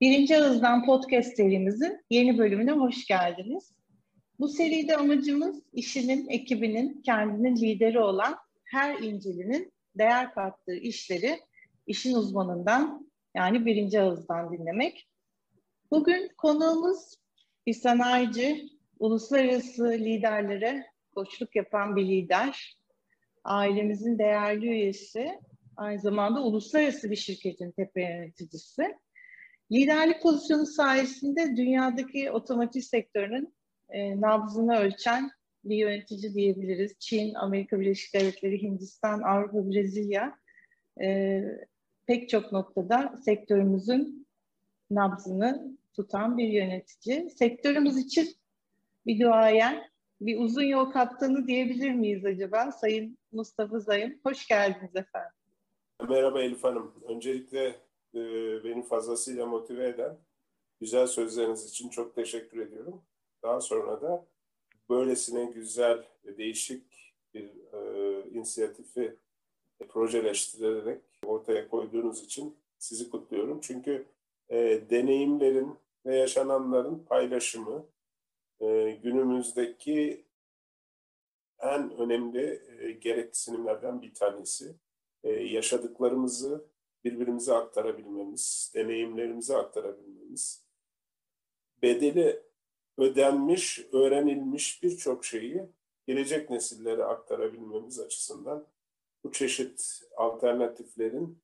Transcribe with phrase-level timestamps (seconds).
[0.00, 3.72] Birinci Ağızdan Podcast serimizin yeni bölümüne hoş geldiniz.
[4.38, 11.40] Bu seride amacımız işinin, ekibinin, kendinin lideri olan her incilinin değer kattığı işleri
[11.86, 15.08] işin uzmanından yani birinci ağızdan dinlemek.
[15.90, 17.16] Bugün konuğumuz
[17.66, 22.78] bir sanayici, uluslararası liderlere koçluk yapan bir lider,
[23.44, 25.40] ailemizin değerli üyesi,
[25.76, 28.94] aynı zamanda uluslararası bir şirketin tepe yöneticisi.
[29.72, 33.54] Liderlik pozisyonu sayesinde dünyadaki otomotiv sektörünün
[33.88, 35.30] e, nabzını ölçen
[35.64, 36.98] bir yönetici diyebiliriz.
[36.98, 40.38] Çin, Amerika Birleşik Devletleri, Hindistan, Avrupa, Brezilya
[41.02, 41.42] e,
[42.06, 44.26] pek çok noktada sektörümüzün
[44.90, 47.30] nabzını tutan bir yönetici.
[47.30, 48.28] Sektörümüz için
[49.06, 52.72] bir duayen, bir uzun yol kaptanı diyebilir miyiz acaba?
[52.72, 55.32] Sayın Mustafa Zayın, hoş geldiniz efendim.
[56.08, 56.94] Merhaba Elif Hanım.
[57.08, 57.76] Öncelikle
[58.14, 58.20] e,
[58.64, 60.18] beni fazlasıyla motive eden
[60.80, 63.02] güzel sözleriniz için çok teşekkür ediyorum.
[63.42, 64.26] Daha sonra da
[64.88, 69.16] böylesine güzel ve değişik bir e, inisiyatifi
[69.88, 73.60] projeleştirerek ortaya koyduğunuz için sizi kutluyorum.
[73.60, 74.06] Çünkü
[74.48, 77.86] e, deneyimlerin ve yaşananların paylaşımı
[78.60, 80.24] e, günümüzdeki
[81.60, 84.74] en önemli e, gereksinimlerden bir tanesi.
[85.24, 86.64] E, yaşadıklarımızı
[87.04, 90.66] birbirimize aktarabilmemiz, deneyimlerimizi aktarabilmemiz,
[91.82, 92.42] bedeli
[92.98, 95.62] ödenmiş, öğrenilmiş birçok şeyi
[96.06, 98.66] gelecek nesillere aktarabilmemiz açısından
[99.24, 101.42] bu çeşit alternatiflerin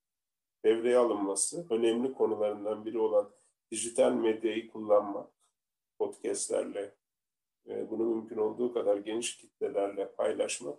[0.64, 3.30] devreye alınması önemli konularından biri olan
[3.70, 5.30] dijital medyayı kullanmak,
[5.98, 6.94] podcastlerle,
[7.68, 10.78] e, bunu mümkün olduğu kadar geniş kitlelerle paylaşmak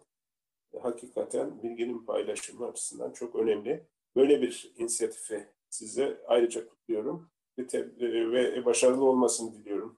[0.73, 3.87] e, hakikaten bilginin paylaşımı açısından çok önemli.
[4.17, 7.63] Böyle bir inisiyatifi size ayrıca kutluyorum ve,
[7.99, 9.97] e, ve başarılı olmasını diliyorum.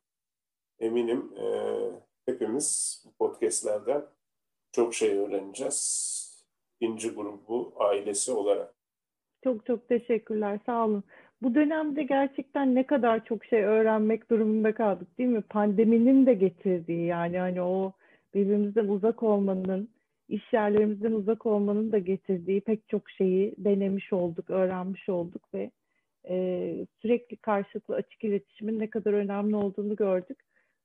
[0.80, 1.46] Eminim e,
[2.26, 4.06] hepimiz podcastlerden
[4.72, 6.20] çok şey öğreneceğiz.
[6.80, 8.76] İnci grubu ailesi olarak.
[9.44, 10.60] Çok çok teşekkürler.
[10.66, 11.04] Sağ olun.
[11.42, 15.42] Bu dönemde gerçekten ne kadar çok şey öğrenmek durumunda kaldık değil mi?
[15.42, 17.94] Pandeminin de getirdiği yani hani o
[18.34, 19.90] birbirimizden uzak olmanın,
[20.30, 25.72] iş yerlerimizden uzak olmanın da getirdiği pek çok şeyi denemiş olduk, öğrenmiş olduk ve
[26.30, 26.36] e,
[27.02, 30.38] sürekli karşılıklı açık iletişimin ne kadar önemli olduğunu gördük.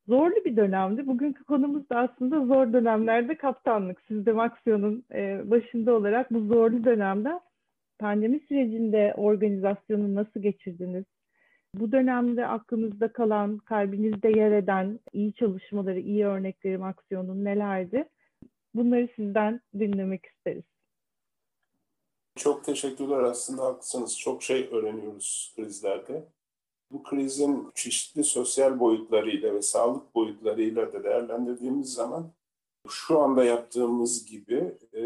[0.08, 1.06] Zorlu bir dönemdi.
[1.06, 4.02] Bugünkü konumuz da aslında zor dönemlerde kaptanlık.
[4.08, 7.40] Siz de Maxion'un e, başında olarak bu zorlu dönemde
[7.98, 11.04] pandemi sürecinde organizasyonu nasıl geçirdiniz?
[11.74, 18.04] Bu dönemde aklınızda kalan, kalbinizde yer eden iyi çalışmaları, iyi örnekleri Maxion'un nelerdi?
[18.74, 20.64] Bunları sizden dinlemek isteriz.
[22.36, 24.18] Çok teşekkürler aslında haklısınız.
[24.18, 26.28] Çok şey öğreniyoruz krizlerde.
[26.90, 32.32] Bu krizin çeşitli sosyal boyutlarıyla ve sağlık boyutlarıyla da değerlendirdiğimiz zaman
[32.88, 35.02] şu anda yaptığımız gibi e,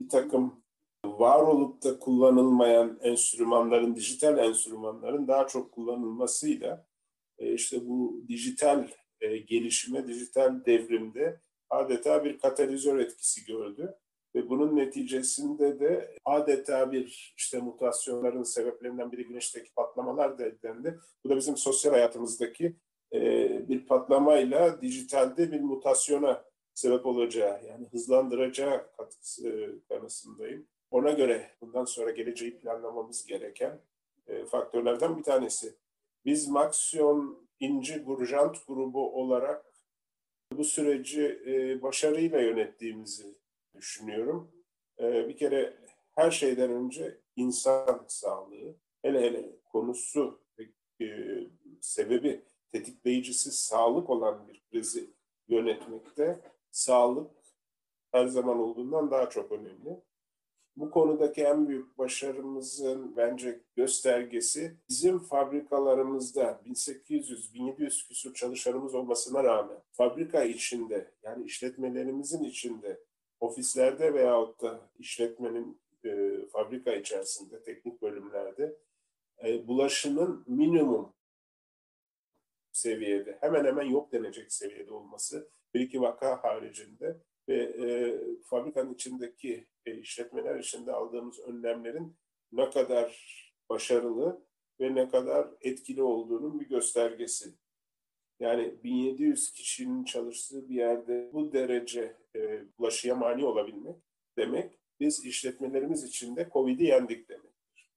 [0.00, 0.62] bir takım
[1.04, 6.86] var olup da kullanılmayan enstrümanların, dijital enstrümanların daha çok kullanılmasıyla
[7.38, 8.88] e, işte bu dijital
[9.20, 11.40] e, gelişime, dijital devrimde
[11.72, 13.94] adeta bir katalizör etkisi gördü.
[14.34, 20.98] Ve bunun neticesinde de adeta bir işte mutasyonların sebeplerinden biri güneşteki patlamalar da eklendi.
[21.24, 22.76] Bu da bizim sosyal hayatımızdaki
[23.12, 23.20] e,
[23.68, 26.44] bir patlamayla dijitalde bir mutasyona
[26.74, 28.86] sebep olacağı yani hızlandıracağı
[29.44, 29.50] e,
[29.88, 30.66] kanısındayım.
[30.90, 33.80] Ona göre bundan sonra geleceği planlamamız gereken
[34.26, 35.74] e, faktörlerden bir tanesi.
[36.24, 39.71] Biz Maxion İnci Gurjant grubu olarak
[40.58, 43.34] bu süreci e, başarıyla yönettiğimizi
[43.74, 44.50] düşünüyorum.
[45.00, 45.76] E, bir kere
[46.14, 50.40] her şeyden önce insan sağlığı, hele hele konusu
[51.00, 51.06] e,
[51.80, 55.10] sebebi tetikleyicisi sağlık olan bir krizi
[55.48, 56.40] yönetmekte
[56.70, 57.30] sağlık
[58.12, 60.00] her zaman olduğundan daha çok önemli.
[60.76, 70.44] Bu konudaki en büyük başarımızın bence göstergesi bizim fabrikalarımızda 1800-1700 küsur çalışanımız olmasına rağmen fabrika
[70.44, 73.00] içinde yani işletmelerimizin içinde
[73.40, 78.76] ofislerde veyahut da işletmenin e, fabrika içerisinde teknik bölümlerde
[79.44, 81.12] e, bulaşının minimum
[82.72, 87.16] seviyede hemen hemen yok denecek seviyede olması bir iki vaka haricinde
[87.48, 92.16] ve e, fabrikanın içindeki e, işletmeler içinde aldığımız önlemlerin
[92.52, 93.16] ne kadar
[93.68, 94.46] başarılı
[94.80, 97.54] ve ne kadar etkili olduğunun bir göstergesi.
[98.40, 103.96] Yani 1700 kişinin çalıştığı bir yerde bu derece e, bulaşıya mani olabilmek
[104.38, 107.90] demek biz işletmelerimiz içinde COVID'i yendik demektir.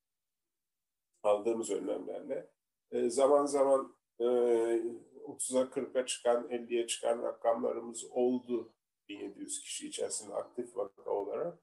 [1.23, 2.49] Aldığımız önlemlerle.
[2.91, 8.73] E, zaman zaman 30'a 40'a çıkan, 50'ye çıkan rakamlarımız oldu
[9.09, 11.57] 1700 kişi içerisinde aktif vaka olarak.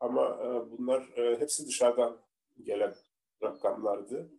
[0.00, 0.38] Ama
[0.70, 2.20] bunlar hepsi dışarıdan
[2.62, 2.94] gelen
[3.42, 4.30] rakamlardı,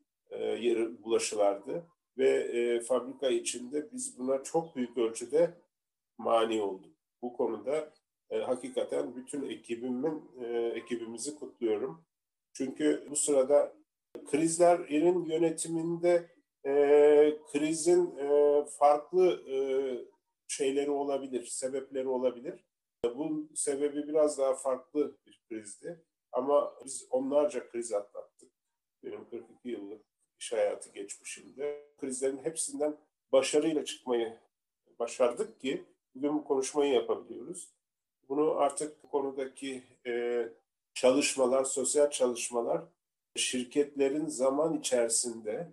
[0.59, 1.87] yer bulaşılardı
[2.17, 5.53] ve fabrika içinde biz buna çok büyük ölçüde
[6.17, 6.93] mani olduk.
[7.21, 7.93] Bu konuda
[8.29, 10.31] hakikaten bütün ekibimin
[10.75, 12.05] ekibimizi kutluyorum.
[12.53, 13.73] Çünkü bu sırada
[14.31, 16.29] krizlerin yönetiminde
[16.65, 16.73] e,
[17.51, 19.57] krizin e, farklı e,
[20.47, 22.65] şeyleri olabilir, sebepleri olabilir.
[23.15, 26.03] Bu sebebi biraz daha farklı bir krizdi.
[26.31, 28.51] Ama biz onlarca kriz atlattık.
[29.03, 30.05] Benim 42 yıllık
[30.39, 31.85] iş hayatı geçmişimde.
[31.97, 32.97] Krizlerin hepsinden
[33.31, 34.37] başarıyla çıkmayı
[34.99, 35.83] başardık ki
[36.15, 37.69] bugün bu konuşmayı yapabiliyoruz.
[38.29, 40.45] Bunu artık bu konudaki e,
[40.93, 42.81] çalışmalar, sosyal çalışmalar
[43.35, 45.71] şirketlerin zaman içerisinde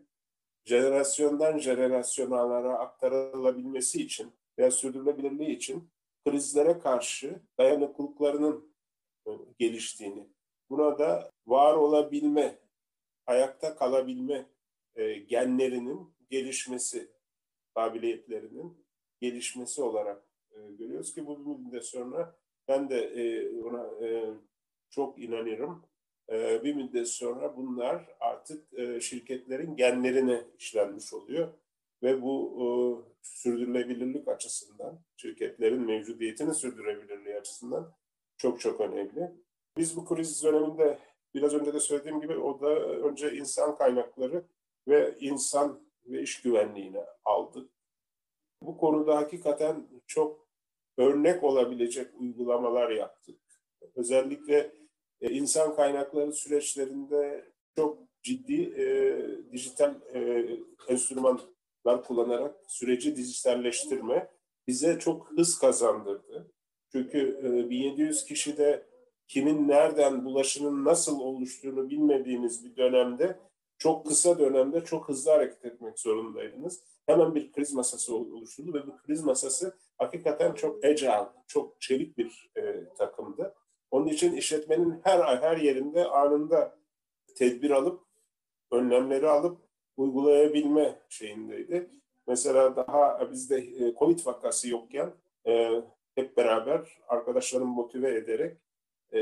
[0.64, 5.90] jenerasyondan jenerasyonlara aktarılabilmesi için veya sürdürülebilirliği için
[6.24, 8.74] krizlere karşı dayanıklılıklarının
[9.26, 10.28] e, geliştiğini,
[10.70, 12.58] buna da var olabilme,
[13.26, 14.46] ayakta kalabilme
[14.94, 17.10] e, genlerinin gelişmesi,
[17.74, 18.86] kabiliyetlerinin
[19.20, 22.36] gelişmesi olarak e, görüyoruz ki bu müddet sonra
[22.68, 23.90] ben de ona
[24.90, 25.84] çok inanıyorum
[26.28, 28.68] e, bir müddet sonra bunlar artık
[29.02, 31.48] şirketlerin genlerine işlenmiş oluyor.
[32.02, 37.92] Ve bu sürdürülebilirlik açısından, şirketlerin mevcudiyetini sürdürebilirliği açısından
[38.36, 39.32] çok çok önemli.
[39.78, 40.98] Biz bu kriz döneminde
[41.34, 44.44] biraz önce de söylediğim gibi o da önce insan kaynakları
[44.88, 47.70] ve insan ve iş güvenliğine aldık.
[48.62, 50.48] Bu konuda hakikaten çok
[50.98, 53.40] örnek olabilecek uygulamalar yaptık.
[53.94, 54.72] Özellikle
[55.20, 58.86] e, insan kaynakları süreçlerinde çok ciddi e,
[59.52, 60.48] dijital e,
[60.88, 61.51] enstrümanlar
[61.84, 64.28] kullanarak süreci dijitalleştirme
[64.66, 66.52] bize çok hız kazandırdı.
[66.92, 68.86] Çünkü e, 1700 kişide
[69.28, 73.38] kimin nereden bulaşının nasıl oluştuğunu bilmediğiniz bir dönemde
[73.78, 76.82] çok kısa dönemde çok hızlı hareket etmek zorundaydınız.
[77.06, 82.50] Hemen bir kriz masası oluşturdu ve bu kriz masası hakikaten çok agile, çok çevik bir
[82.56, 83.54] e, takımdı.
[83.90, 86.78] Onun için işletmenin her her yerinde anında
[87.34, 88.00] tedbir alıp,
[88.70, 91.90] önlemleri alıp uygulayabilme şeyindeydi.
[92.26, 95.12] Mesela daha bizde e, Covid vakası yokken
[95.46, 95.82] e,
[96.14, 98.56] hep beraber arkadaşlarımı motive ederek
[99.12, 99.20] e,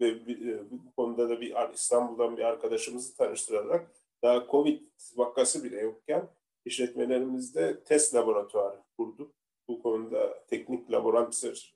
[0.00, 3.90] ve e, bu konuda da bir İstanbul'dan bir arkadaşımızı tanıştırarak
[4.22, 4.80] daha Covid
[5.16, 6.28] vakası bile yokken
[6.64, 9.34] işletmelerimizde test laboratuvarı kurduk.
[9.68, 11.74] Bu konuda teknik laboratuvar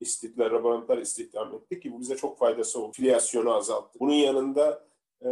[0.00, 2.92] istihdam, laboratuvar istihdam ettik ki bu bize çok faydası oldu.
[2.92, 4.00] Filyasyonu azalttı.
[4.00, 4.86] Bunun yanında
[5.24, 5.30] e,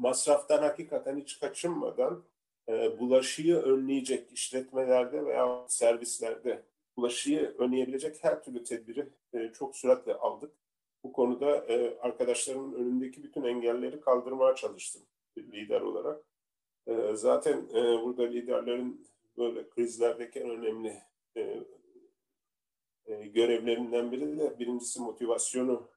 [0.00, 2.24] masraftan hakikaten hiç kaçınmadan
[2.68, 6.62] e, bulaşıyı önleyecek işletmelerde veya servislerde
[6.96, 10.52] bulaşıyı önleyebilecek her türlü tedbiri e, çok süratle aldık.
[11.04, 15.02] Bu konuda e, arkadaşlarımın önündeki bütün engelleri kaldırmaya çalıştım
[15.38, 16.24] lider olarak.
[16.86, 21.02] E, zaten e, burada liderlerin böyle krizlerdeki en önemli
[21.36, 21.60] e,
[23.06, 25.88] e, görevlerinden biri de birincisi motivasyonu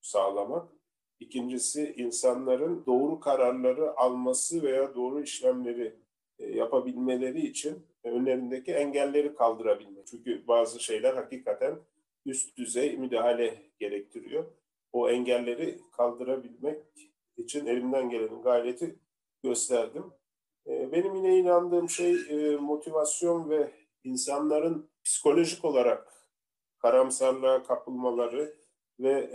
[0.00, 0.77] sağlamak.
[1.20, 5.96] İkincisi insanların doğru kararları alması veya doğru işlemleri
[6.38, 10.06] e, yapabilmeleri için önlerindeki engelleri kaldırabilmek.
[10.06, 11.78] Çünkü bazı şeyler hakikaten
[12.26, 14.44] üst düzey müdahale gerektiriyor.
[14.92, 16.82] O engelleri kaldırabilmek
[17.36, 18.98] için elimden gelen gayreti
[19.42, 20.04] gösterdim.
[20.66, 22.16] E, benim yine inandığım şey
[22.56, 23.72] motivasyon ve
[24.04, 26.12] insanların psikolojik olarak
[26.78, 28.54] karamsarlığa kapılmaları
[29.00, 29.30] ve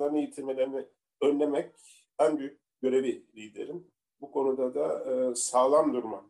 [0.00, 0.86] motivasyonlarını yitirmelerini
[1.22, 1.74] önlemek
[2.18, 3.92] en büyük görevi liderin.
[4.20, 6.24] Bu konuda da e, sağlam durmak.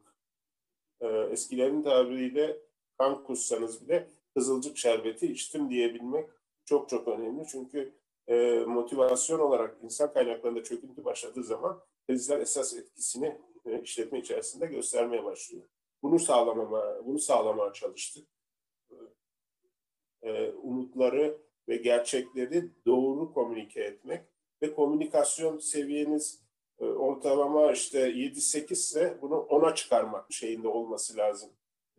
[1.00, 2.56] E, eskilerin tabiriyle
[2.98, 6.30] kan kussanız bile kızılcık şerbeti içtim diyebilmek
[6.64, 7.46] çok çok önemli.
[7.46, 7.94] Çünkü
[8.28, 15.24] e, motivasyon olarak insan kaynaklarında çöküntü başladığı zaman krizler esas etkisini e, işletme içerisinde göstermeye
[15.24, 15.64] başlıyor.
[16.02, 18.28] Bunu sağlamama, bunu sağlamaya çalıştık
[20.22, 24.20] e, umutları ve gerçekleri doğru komünike etmek
[24.62, 26.42] ve komünikasyon seviyeniz
[26.80, 31.50] e, ortalama işte 7-8 ise bunu 10'a çıkarmak şeyinde olması lazım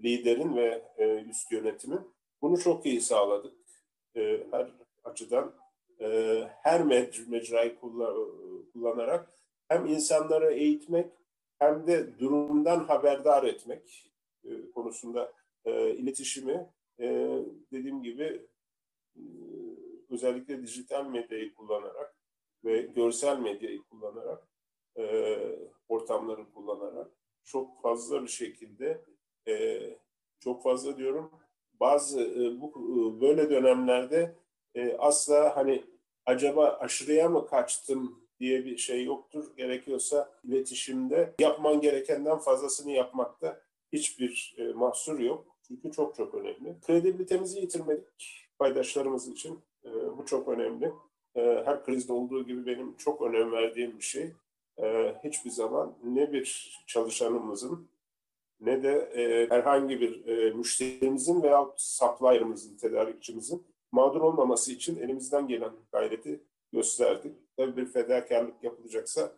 [0.04, 2.02] liderin ve e, üst yönetimin.
[2.42, 3.54] Bunu çok iyi sağladık.
[4.16, 4.72] E, her
[5.04, 5.62] açıdan
[6.64, 6.84] her
[7.28, 7.80] mecrayı
[8.74, 9.30] kullanarak
[9.68, 11.12] hem insanları eğitmek
[11.60, 14.12] hem de durumdan haberdar etmek
[14.76, 15.34] konusunda
[15.66, 16.70] iletişimi
[17.72, 18.48] dediğim gibi
[20.10, 22.16] özellikle dijital medyayı kullanarak
[22.66, 24.48] ve görsel medyayı kullanarak,
[24.98, 25.38] e,
[25.90, 27.12] ortamları kullanarak
[27.44, 29.06] çok fazla bir şekilde,
[29.48, 29.82] e,
[30.40, 31.32] çok fazla diyorum,
[31.80, 34.36] bazı e, bu e, böyle dönemlerde
[34.76, 35.84] e, asla hani
[36.26, 39.58] acaba aşırıya mı kaçtım diye bir şey yoktur.
[39.58, 43.62] Gerekiyorsa iletişimde yapman gerekenden fazlasını yapmakta
[43.94, 45.46] hiçbir e, mahsur yok.
[45.68, 46.76] Çünkü çok çok önemli.
[46.82, 49.60] Kredibilitemizi yitirmedik paydaşlarımız için.
[49.86, 50.94] E, bu çok önemli.
[51.36, 54.32] E, her krizde olduğu gibi benim çok önem verdiğim bir şey.
[54.78, 57.90] E, hiçbir zaman ne bir çalışanımızın
[58.60, 65.72] ne de e, herhangi bir e, müşterimizin veya supplier'ımızın, tedarikçimizin mağdur olmaması için elimizden gelen
[65.92, 67.36] gayreti gösterdik.
[67.58, 69.32] Tabii bir fedakarlık yapılacaksa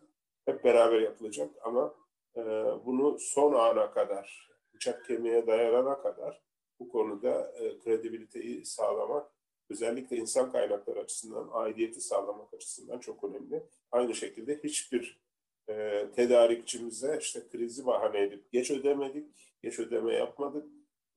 [0.44, 1.94] hep beraber yapılacak ama
[2.36, 2.42] e,
[2.86, 6.42] bunu son ana kadar, bıçak kemiğe dayanana kadar
[6.80, 9.32] bu konuda e, kredibiliteyi sağlamak,
[9.70, 13.62] özellikle insan kaynakları açısından, aidiyeti sağlamak açısından çok önemli.
[13.92, 15.20] Aynı şekilde hiçbir
[15.68, 20.66] e, tedarikçimize işte krizi bahane edip geç ödemedik, geç ödeme yapmadık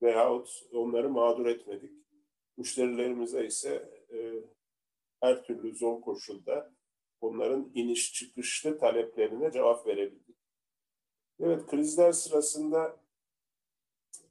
[0.02, 1.92] veyahut onları mağdur etmedik.
[2.58, 4.34] Müşterilerimize ise e,
[5.22, 6.74] her türlü zor koşulda
[7.22, 10.38] onların iniş çıkışlı taleplerine cevap verebildik.
[11.40, 13.00] Evet, krizler sırasında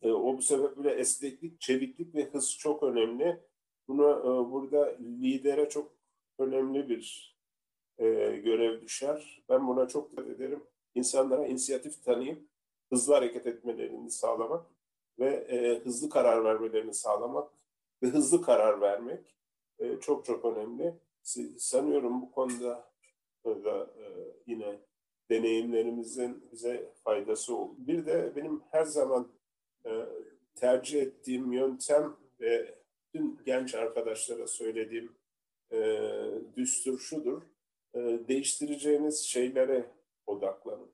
[0.02, 3.40] e, o bu sebeple esneklik, çeviklik ve hız çok önemli.
[3.88, 5.92] Buna e, burada lidere çok
[6.38, 7.36] önemli bir
[7.98, 8.04] e,
[8.44, 9.42] görev düşer.
[9.48, 10.62] Ben buna çok dikkat ederim.
[10.94, 12.42] İnsanlara inisiyatif tanıyıp
[12.90, 14.66] hızlı hareket etmelerini sağlamak
[15.18, 17.52] ve e, hızlı karar vermelerini sağlamak
[18.02, 19.36] ve hızlı karar vermek
[19.78, 20.94] e, çok çok önemli.
[21.58, 22.90] Sanıyorum bu konuda
[23.44, 24.04] da e,
[24.46, 24.78] yine
[25.30, 27.74] deneyimlerimizin bize faydası oldu.
[27.78, 29.28] Bir de benim her zaman
[30.54, 32.74] tercih ettiğim yöntem ve
[33.12, 35.12] tüm genç arkadaşlara söylediğim
[35.72, 36.00] e,
[36.56, 37.42] düstur şudur.
[37.94, 39.90] E, değiştireceğiniz şeylere
[40.26, 40.90] odaklanın.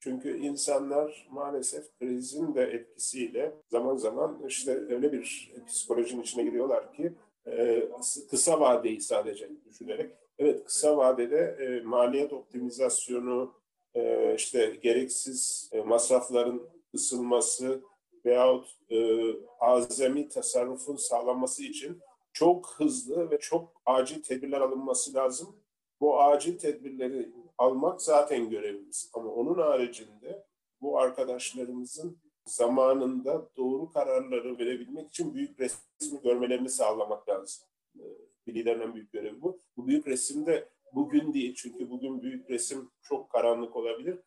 [0.00, 7.12] Çünkü insanlar maalesef krizin de etkisiyle zaman zaman işte öyle bir psikolojinin içine giriyorlar ki
[7.46, 7.88] e,
[8.30, 13.54] kısa vadeyi sadece düşünerek evet kısa vadede e, maliyet optimizasyonu
[13.94, 16.62] e, işte gereksiz e, masrafların
[16.94, 17.82] ısılması
[18.24, 19.20] veyahut e,
[19.60, 22.00] azami tasarrufun sağlanması için
[22.32, 25.56] çok hızlı ve çok acil tedbirler alınması lazım.
[26.00, 29.10] Bu acil tedbirleri almak zaten görevimiz.
[29.14, 30.46] Ama onun haricinde
[30.80, 37.64] bu arkadaşlarımızın zamanında doğru kararları verebilmek için büyük resmi görmelerini sağlamak lazım.
[37.98, 38.02] Ee,
[38.46, 39.58] bir liderin büyük görevi bu.
[39.76, 44.18] Bu büyük resimde bugün değil çünkü bugün büyük resim çok karanlık olabilir.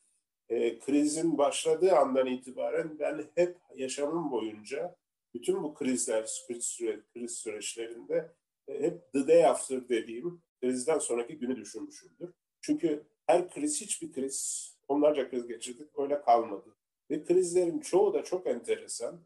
[0.49, 4.95] E, krizin başladığı andan itibaren ben hep yaşamım boyunca
[5.33, 8.31] bütün bu krizler, kriz, süre, kriz süreçlerinde
[8.67, 12.33] e, hep the day after dediğim krizden sonraki günü düşünmüşümdür.
[12.61, 16.75] Çünkü her kriz, hiçbir kriz, onlarca kriz geçirdik, öyle kalmadı.
[17.11, 19.21] Ve krizlerin çoğu da çok enteresan.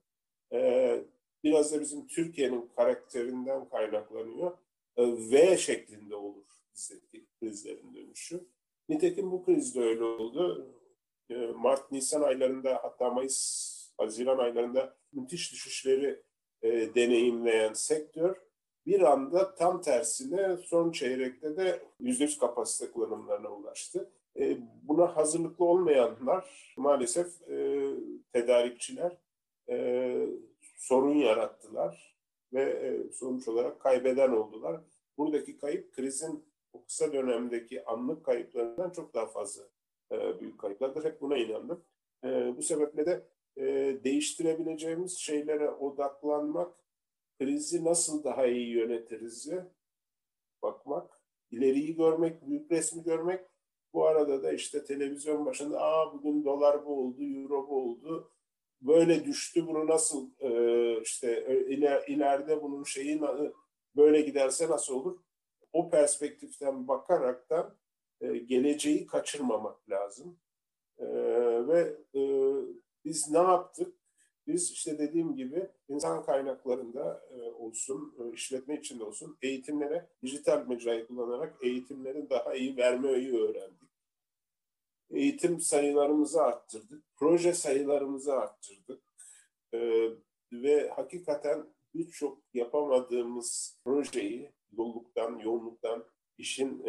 [0.54, 1.04] Ee,
[1.44, 4.58] biraz da bizim Türkiye'nin karakterinden kaynaklanıyor.
[4.98, 6.46] Ee, v şeklinde olur
[6.76, 8.48] bizdeki krizlerin dönüşü.
[8.90, 10.68] Nitekim bu kriz de öyle oldu.
[11.30, 16.24] Ee, Mart, Nisan aylarında hatta Mayıs, Haziran aylarında müthiş düşüşleri
[16.62, 18.36] e, deneyimleyen sektör
[18.86, 24.12] bir anda tam tersine son çeyrekte de %100 kapasite kullanımlarına ulaştı.
[24.40, 27.86] E, buna hazırlıklı olmayanlar maalesef e,
[28.34, 29.18] tedarikçiler
[29.70, 30.28] e,
[30.78, 32.16] sorun yarattılar
[32.54, 34.82] ve e, sonuç olarak kaybeden oldular.
[35.18, 39.64] Buradaki kayıp krizin o kısa dönemdeki anlık kayıplarından çok daha fazla
[40.12, 41.04] e, büyük kayıplardır.
[41.04, 41.84] Hep buna inandım.
[42.24, 43.64] E, bu sebeple de e,
[44.04, 46.74] değiştirebileceğimiz şeylere odaklanmak,
[47.40, 49.50] krizi nasıl daha iyi yönetiriz
[50.62, 53.46] bakmak, ileriyi görmek, büyük resmi görmek
[53.94, 58.32] bu arada da işte televizyon başında aa bugün dolar bu oldu, euro bu oldu.
[58.82, 63.22] Böyle düştü bunu nasıl e, işte iler, ileride bunun şeyi
[63.96, 65.20] böyle giderse nasıl olur?
[65.74, 67.76] O perspektiften bakaraktan
[68.22, 70.40] e, geleceği kaçırmamak lazım.
[70.98, 71.08] E,
[71.68, 72.22] ve e,
[73.06, 73.96] biz ne yaptık?
[74.48, 82.30] Biz işte dediğim gibi insan kaynaklarında olsun, işletme içinde olsun eğitimlere dijital mecrayı kullanarak eğitimlerin
[82.30, 83.90] daha iyi vermeyi öğrendik.
[85.12, 89.02] Eğitim sayılarımızı arttırdık, proje sayılarımızı arttırdık
[90.52, 96.06] ve hakikaten birçok yapamadığımız projeyi yolluktan, yoğunluktan,
[96.38, 96.84] işin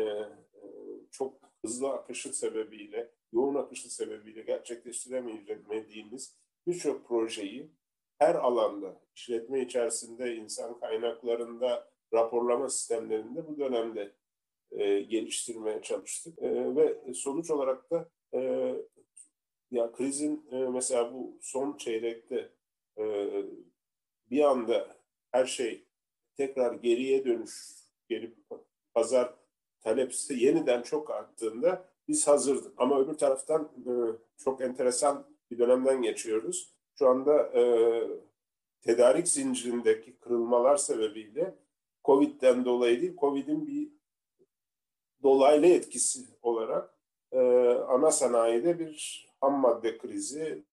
[1.11, 6.37] çok hızlı akışı sebebiyle, yoğun akışı sebebiyle gerçekleştiremediğimiz
[6.67, 7.71] birçok projeyi
[8.19, 14.13] her alanda, işletme içerisinde, insan kaynaklarında, raporlama sistemlerinde bu dönemde
[14.73, 16.39] e, geliştirmeye çalıştık.
[16.39, 18.41] E, ve sonuç olarak da e,
[19.71, 22.53] ya krizin e, mesela bu son çeyrekte
[22.99, 23.05] e,
[24.31, 24.97] bir anda
[25.31, 25.85] her şey
[26.37, 27.53] tekrar geriye dönüş,
[28.09, 28.35] geri
[28.95, 29.35] pazar
[29.81, 32.75] talepsi yeniden çok arttığında biz hazırdık.
[32.77, 33.93] Ama öbür taraftan e,
[34.37, 36.75] çok enteresan bir dönemden geçiyoruz.
[36.99, 37.63] Şu anda e,
[38.83, 41.59] tedarik zincirindeki kırılmalar sebebiyle
[42.05, 43.93] Covid'den dolayı değil, Covid'in bir
[45.23, 46.95] dolaylı etkisi olarak
[47.33, 47.39] e,
[47.89, 50.65] ana sanayide bir ham madde krizi,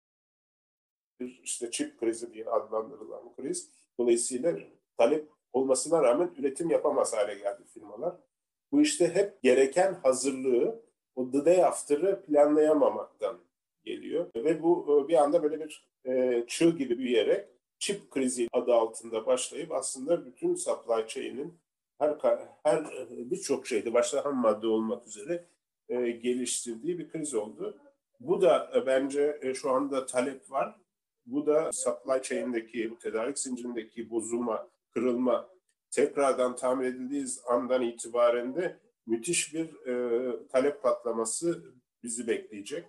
[1.20, 3.72] bir işte çip krizi diye adlandırılan kriz.
[4.00, 4.60] Dolayısıyla
[4.98, 8.16] talep olmasına rağmen üretim yapamaz hale geldi firmalar.
[8.72, 10.82] Bu işte hep gereken hazırlığı,
[11.16, 13.38] o the day after'ı planlayamamaktan
[13.84, 14.30] geliyor.
[14.36, 17.48] Ve bu e, bir anda böyle bir e, çığ gibi büyüyerek
[17.80, 21.60] çip krizi adı altında başlayıp aslında bütün supply chain'in
[22.00, 22.18] her
[22.64, 25.46] her e, birçok şeyde başta ham madde olmak üzere
[25.90, 27.78] e, geliştirdiği bir kriz oldu.
[28.20, 30.76] Bu da e, bence e, şu anda talep var.
[31.26, 35.50] Bu da supply chain'deki, tedarik zincirindeki bozulma, kırılma
[35.92, 41.64] tekrardan tamir edildiği andan itibaren de müthiş bir e, talep patlaması
[42.04, 42.88] bizi bekleyecek.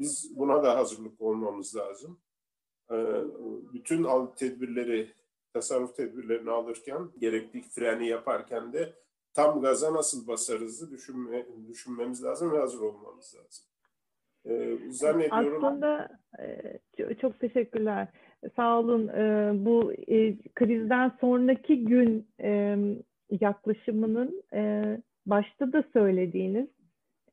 [0.00, 2.20] Biz buna da hazırlık olmamız lazım.
[2.90, 2.96] E,
[3.72, 5.14] bütün tedbirleri,
[5.52, 8.94] tasarruf tedbirlerini alırken, gerekli freni yaparken de
[9.34, 13.64] tam gaza nasıl basarızı düşünme, düşünmemiz lazım ve hazır olmamız lazım.
[14.46, 15.64] Ee, zannediyorum.
[15.64, 16.08] Aslında e,
[17.20, 18.08] çok teşekkürler.
[18.56, 19.08] Sağ olun.
[19.08, 22.76] E, bu e, krizden sonraki gün e,
[23.40, 24.84] yaklaşımının e,
[25.26, 26.68] başta da söylediğiniz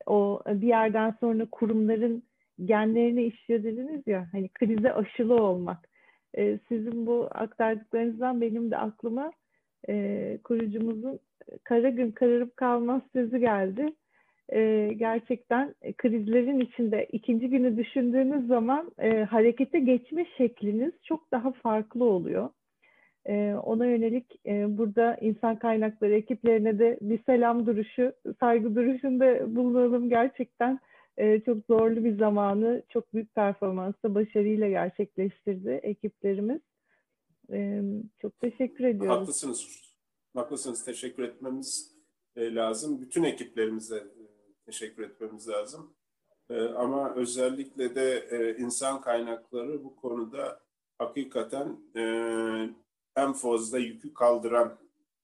[0.06, 2.24] o bir yerden sonra kurumların
[2.66, 5.90] genlerini işlediniz ya hani krize aşılı olmak.
[6.38, 9.32] E, sizin bu aktardıklarınızdan benim de aklıma
[10.44, 11.20] kurucumuzun
[11.64, 13.94] kara gün kararıp kalmaz sözü geldi
[14.52, 22.06] e, gerçekten krizlerin içinde ikinci günü düşündüğünüz zaman e, harekete geçme şekliniz çok daha farklı
[22.06, 22.50] oluyor.
[23.26, 30.10] E, ona yönelik e, burada insan kaynakları ekiplerine de bir selam duruşu, saygı duruşunda bulunalım.
[30.10, 30.80] Gerçekten
[31.18, 36.62] e, çok zorlu bir zamanı çok büyük performansla başarıyla gerçekleştirdi ekiplerimiz.
[37.52, 37.82] E,
[38.22, 39.20] çok teşekkür ediyoruz.
[39.20, 39.82] Haklısınız.
[40.36, 40.86] Haklısınız.
[40.86, 41.96] Teşekkür etmemiz
[42.36, 43.02] e, lazım.
[43.02, 44.04] Bütün ekiplerimize
[44.66, 45.94] teşekkür etmemiz lazım.
[46.50, 50.62] E, ama özellikle de e, insan kaynakları bu konuda
[50.98, 52.04] hakikaten e,
[53.16, 54.80] en fazla yükü kaldıran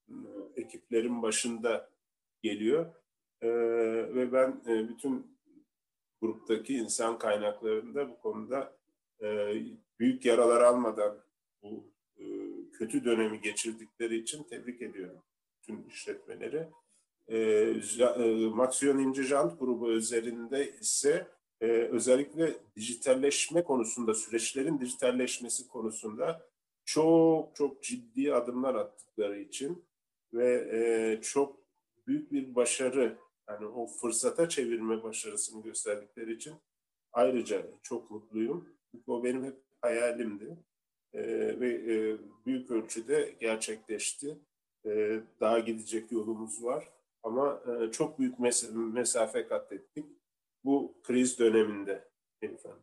[0.08, 0.14] e,
[0.56, 1.90] ekiplerin başında
[2.42, 2.86] geliyor.
[3.40, 3.48] E,
[4.14, 5.38] ve ben bütün
[6.20, 8.78] gruptaki insan kaynaklarında bu konuda
[9.98, 11.18] büyük yaralar almadan
[11.62, 11.90] bu
[12.72, 15.22] kötü dönemi geçirdikleri için tebrik ediyorum
[15.62, 16.68] tüm işletmeleri.
[17.28, 17.38] E,
[18.16, 21.26] e, Maxion İnce Jant grubu üzerinde ise
[21.60, 26.48] e, özellikle dijitalleşme konusunda, süreçlerin dijitalleşmesi konusunda
[26.84, 29.84] çok çok ciddi adımlar attıkları için
[30.32, 31.56] ve e, çok
[32.06, 36.54] büyük bir başarı, yani o fırsata çevirme başarısını gösterdikleri için
[37.12, 38.68] ayrıca çok mutluyum.
[38.90, 40.56] Çünkü o benim hep hayalimdi
[41.12, 41.20] e,
[41.60, 44.38] ve büyük ölçüde gerçekleşti.
[45.40, 46.97] Daha gidecek yolumuz var.
[47.22, 50.06] Ama e, çok büyük mes mesafe kat ettik
[50.64, 52.08] bu kriz döneminde
[52.42, 52.82] efendim.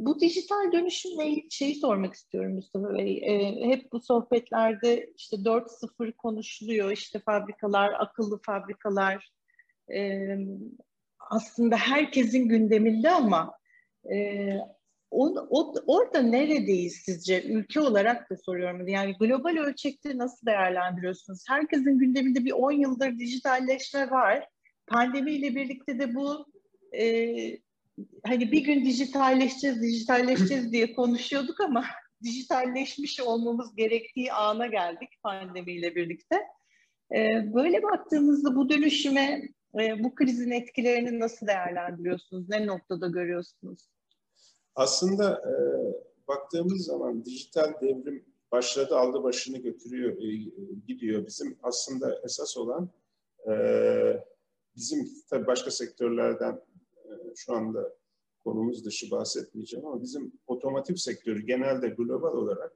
[0.00, 3.18] Bu dijital dönüşümle ilgili şeyi sormak istiyorum Mustafa Bey.
[3.24, 6.90] E, hep bu sohbetlerde işte 4.0 konuşuluyor.
[6.90, 9.32] İşte fabrikalar, akıllı fabrikalar.
[9.94, 10.28] E,
[11.18, 13.58] aslında herkesin gündeminde ama
[14.12, 14.48] e,
[15.10, 17.42] o, o, orada neredeyiz sizce?
[17.42, 18.88] Ülke olarak da soruyorum.
[18.88, 21.44] Yani global ölçekte nasıl değerlendiriyorsunuz?
[21.48, 24.48] Herkesin gündeminde bir 10 yıldır dijitalleşme var.
[24.86, 26.46] Pandemiyle birlikte de bu
[26.92, 27.02] e,
[28.26, 31.84] hani bir gün dijitalleşeceğiz, dijitalleşeceğiz diye konuşuyorduk ama
[32.22, 36.36] dijitalleşmiş olmamız gerektiği ana geldik pandemiyle birlikte.
[37.16, 37.18] E,
[37.54, 39.42] böyle baktığınızda bu dönüşüme,
[39.80, 42.48] e, bu krizin etkilerini nasıl değerlendiriyorsunuz?
[42.48, 43.88] Ne noktada görüyorsunuz?
[44.78, 45.52] Aslında e,
[46.28, 50.36] baktığımız zaman dijital devrim başladı, aldı başını götürüyor, e,
[50.86, 51.26] gidiyor.
[51.26, 52.90] Bizim aslında esas olan
[53.48, 53.52] e,
[54.76, 56.60] bizim tabii başka sektörlerden
[56.96, 57.96] e, şu anda
[58.44, 62.72] konumuz dışı bahsetmeyeceğim ama bizim otomotiv sektörü genelde global olarak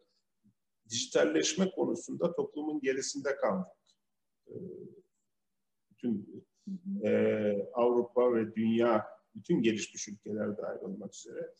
[0.88, 3.72] dijitalleşme konusunda toplumun gerisinde kaldık.
[4.48, 4.54] E,
[5.90, 6.44] bütün
[7.04, 7.12] e,
[7.72, 11.52] Avrupa ve dünya, bütün gelişmiş ülkeler dahil olmak üzere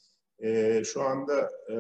[0.43, 1.77] e, şu anda e,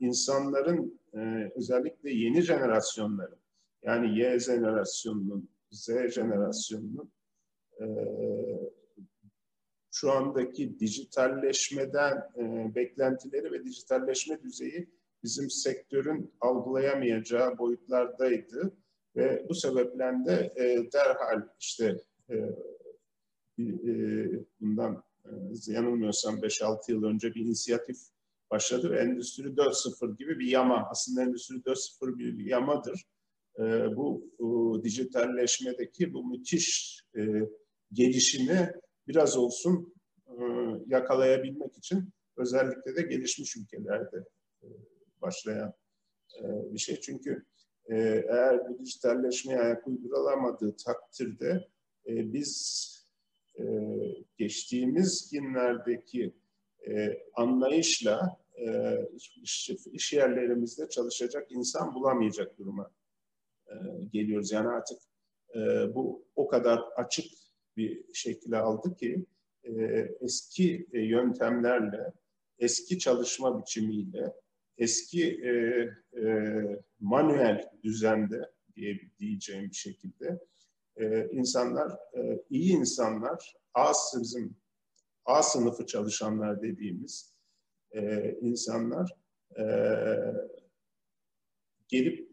[0.00, 3.38] insanların e, özellikle yeni jenerasyonların
[3.82, 7.12] yani Y jenerasyonunun Z jenerasyonunun
[7.80, 7.86] e,
[9.90, 14.88] şu andaki dijitalleşmeden e, beklentileri ve dijitalleşme düzeyi
[15.22, 18.72] bizim sektörün algılayamayacağı boyutlardaydı.
[19.16, 21.96] Ve bu sebeple de e, derhal işte
[22.30, 22.34] e,
[23.58, 23.94] e,
[24.60, 25.02] bundan
[25.66, 27.96] yanılmıyorsam 5-6 yıl önce bir inisiyatif
[28.50, 30.88] başladı ve Endüstri 4.0 gibi bir yama.
[30.90, 33.04] Aslında Endüstri 4.0 bir yamadır.
[33.58, 33.62] E,
[33.96, 34.44] bu e,
[34.84, 37.22] dijitalleşmedeki bu müthiş e,
[37.92, 38.72] gelişimi
[39.08, 39.94] biraz olsun
[40.26, 40.34] e,
[40.86, 44.24] yakalayabilmek için özellikle de gelişmiş ülkelerde
[44.62, 44.66] e,
[45.22, 45.72] başlayan
[46.44, 47.00] bir şey.
[47.00, 47.44] Çünkü
[47.88, 51.68] eğer bu dijitalleşmeye ayak uydurulamadığı takdirde
[52.06, 52.88] biz
[53.58, 53.64] e,
[54.38, 56.34] geçtiğimiz günlerdeki
[56.88, 58.96] e, anlayışla e,
[59.42, 62.90] iş, iş yerlerimizde çalışacak insan bulamayacak duruma
[63.66, 63.74] e,
[64.12, 64.52] geliyoruz.
[64.52, 64.98] Yani artık
[65.54, 65.58] e,
[65.94, 67.26] bu o kadar açık
[67.76, 69.24] bir şekilde aldı ki
[69.64, 69.72] e,
[70.20, 72.12] eski e, yöntemlerle,
[72.58, 74.32] eski çalışma biçimiyle,
[74.78, 75.50] eski e,
[76.20, 76.62] e,
[77.00, 80.38] manuel düzende diye diyeceğim bir şekilde
[80.98, 84.56] e, insanlar, e, iyi insanlar, A bizim
[85.24, 87.34] A sınıfı çalışanlar dediğimiz
[87.92, 89.16] e, insanlar
[89.58, 89.64] e,
[91.88, 92.28] gelip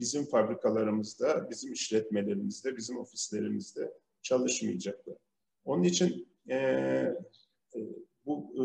[0.00, 5.16] bizim fabrikalarımızda, bizim işletmelerimizde, bizim ofislerimizde çalışmayacaklar.
[5.64, 7.14] Onun için e, e,
[8.26, 8.64] bu e,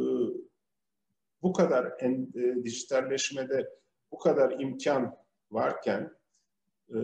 [1.41, 3.69] bu kadar en, e, dijitalleşmede
[4.11, 5.17] bu kadar imkan
[5.51, 6.11] varken
[6.89, 6.97] e,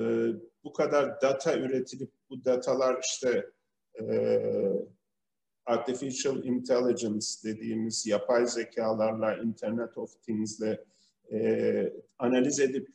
[0.63, 3.51] bu kadar data üretilip bu datalar işte
[3.99, 4.35] e,
[5.65, 10.79] artificial intelligence dediğimiz yapay zekalarla, Internet of Things'le
[11.31, 12.87] e, analiz edip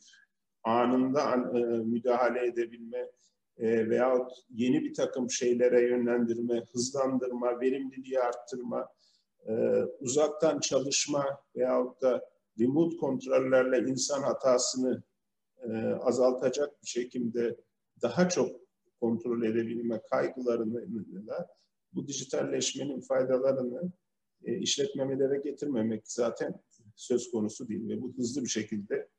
[0.63, 3.07] anında e, müdahale edebilme
[3.57, 8.87] e, veyahut yeni bir takım şeylere yönlendirme, hızlandırma, verimliliği arttırma,
[9.47, 9.53] e,
[9.99, 11.25] uzaktan çalışma
[11.55, 15.03] veyahut da remote kontrollerle insan hatasını
[15.63, 17.55] e, azaltacak bir şekilde
[18.01, 18.61] daha çok
[19.01, 21.47] kontrol edebilme kaygılarıyla
[21.93, 23.91] bu dijitalleşmenin faydalarını
[24.43, 26.61] e, işletmemelere getirmemek zaten
[26.95, 29.09] söz konusu değil ve bu hızlı bir şekilde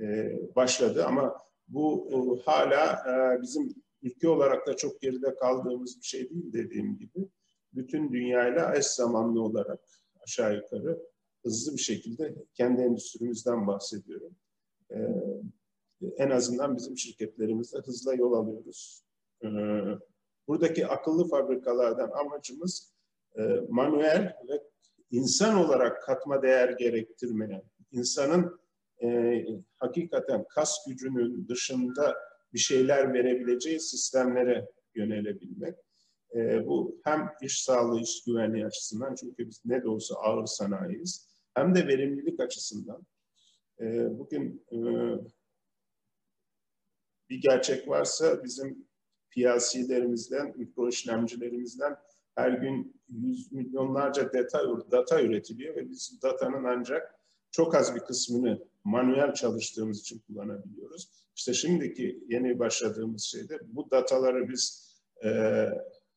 [0.00, 6.06] e, başladı ama bu e, hala e, bizim ülke olarak da çok geride kaldığımız bir
[6.06, 7.28] şey değil dediğim gibi.
[7.74, 9.80] Bütün dünyayla eş zamanlı olarak
[10.22, 11.02] aşağı yukarı
[11.44, 14.36] hızlı bir şekilde kendi endüstrimizden bahsediyorum.
[14.90, 14.96] E,
[16.16, 19.04] en azından bizim şirketlerimizde hızla yol alıyoruz.
[19.44, 19.48] E,
[20.48, 22.94] buradaki akıllı fabrikalardan amacımız
[23.38, 24.62] e, manuel ve
[25.10, 28.60] insan olarak katma değer gerektirmeyen, insanın
[29.02, 29.44] e,
[29.76, 32.16] hakikaten kas gücünün dışında
[32.52, 35.74] bir şeyler verebileceği sistemlere yönelebilmek.
[36.34, 41.28] E, bu hem iş sağlığı, iş güvenliği açısından çünkü biz ne de olsa ağır sanayiyiz,
[41.54, 43.06] hem de verimlilik açısından.
[43.80, 44.78] E, bugün e,
[47.30, 48.88] bir gerçek varsa bizim
[49.36, 51.96] PLC'lerimizden, mikro işlemcilerimizden
[52.34, 57.14] her gün yüz milyonlarca data, data üretiliyor ve biz datanın ancak
[57.50, 61.10] çok az bir kısmını manuel çalıştığımız için kullanabiliyoruz.
[61.36, 64.92] İşte şimdiki yeni başladığımız şeyde bu dataları biz
[65.24, 65.68] e,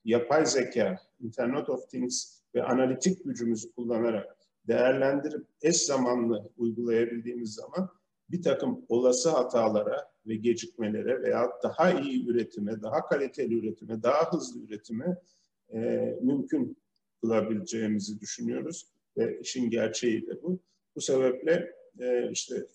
[0.05, 7.89] yapay zeka, Internet of Things ve analitik gücümüzü kullanarak değerlendirip eş zamanlı uygulayabildiğimiz zaman
[8.29, 14.65] bir takım olası hatalara ve gecikmelere veya daha iyi üretime, daha kaliteli üretime, daha hızlı
[14.65, 15.21] üretime
[15.73, 15.79] e,
[16.21, 16.77] mümkün
[17.21, 20.59] kılabileceğimizi düşünüyoruz ve işin gerçeği de bu.
[20.95, 22.67] Bu sebeple e, işte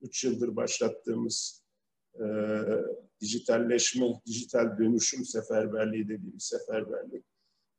[0.00, 1.62] üç yıldır başlattığımız
[2.14, 2.24] e,
[3.20, 7.24] dijitalleşme, dijital dönüşüm seferberliği dediğimiz seferberlik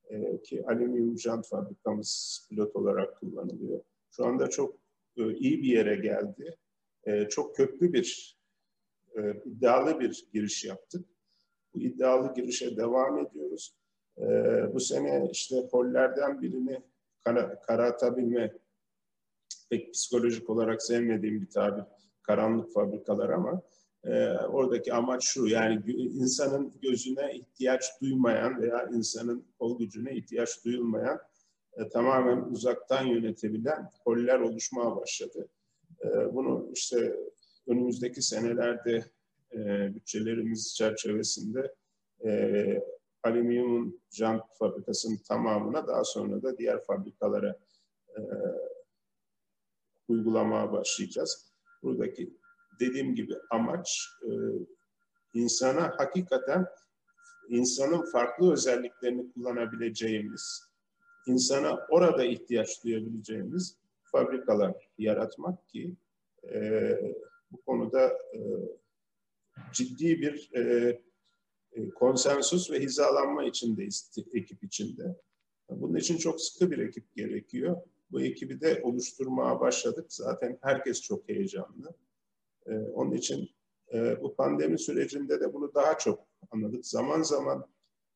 [0.10, 3.82] e, ki alüminyum jant fabrikamız pilot olarak kullanılıyor.
[4.12, 4.76] Şu anda çok
[5.18, 6.58] e, iyi bir yere geldi.
[7.04, 8.39] E, çok köklü bir,
[9.16, 11.06] e, iddialı bir giriş yaptık.
[11.74, 13.76] Bu iddialı girişe devam ediyoruz.
[14.18, 14.24] E,
[14.74, 16.82] bu sene işte hollerden birini
[17.24, 18.54] kara, karartabilme
[19.70, 21.84] pek psikolojik olarak sevmediğim bir tabir
[22.24, 23.62] karanlık fabrikalar ama
[24.04, 31.20] e, oradaki amaç şu yani insanın gözüne ihtiyaç duymayan veya insanın kol gücüne ihtiyaç duyulmayan
[31.74, 35.50] e, tamamen uzaktan yönetebilen koller oluşmaya başladı.
[36.06, 37.16] E, bunu işte
[37.70, 39.06] önümüzdeki senelerde
[39.54, 39.58] e,
[39.96, 41.74] bütçelerimiz çerçevesinde
[42.26, 42.82] e,
[43.24, 47.60] alüminyum jant fabrikasının tamamına daha sonra da diğer fabrikalara
[48.18, 48.20] e,
[50.08, 51.52] uygulamaya başlayacağız.
[51.84, 52.34] Buradaki
[52.80, 54.32] dediğim gibi amaç e,
[55.34, 56.66] insana hakikaten
[57.50, 60.62] insanın farklı özelliklerini kullanabileceğimiz,
[61.28, 65.96] insana orada ihtiyaç duyabileceğimiz fabrikalar yaratmak ki
[66.44, 66.60] e,
[67.52, 68.40] bu konuda e,
[69.74, 70.62] ciddi bir e,
[71.72, 75.16] e, konsensus ve hizalanma içindeyiz ekip içinde.
[75.70, 77.82] Bunun için çok sıkı bir ekip gerekiyor.
[78.12, 80.06] Bu ekibi de oluşturmaya başladık.
[80.10, 81.94] Zaten herkes çok heyecanlı.
[82.66, 83.50] E, onun için
[83.94, 86.86] e, bu pandemi sürecinde de bunu daha çok anladık.
[86.86, 87.68] Zaman zaman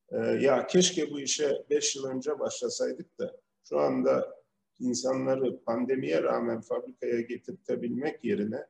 [0.09, 4.43] e, ya keşke bu işe beş yıl önce başlasaydık da şu anda
[4.79, 8.67] insanları pandemiye rağmen fabrikaya getirtebilmek yerine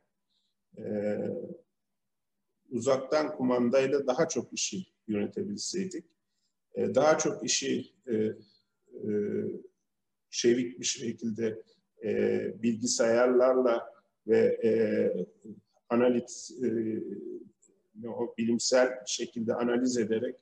[0.77, 0.83] e,
[2.69, 6.05] uzaktan kumandayla daha çok işi yönetebilseydik,
[6.75, 9.11] e, daha çok işi e, e,
[10.29, 11.63] çevik bir şekilde
[12.55, 13.93] bilgisayarlarla
[14.27, 14.57] ve
[15.89, 16.57] analiz
[18.37, 20.35] bilimsel şekilde analiz ederek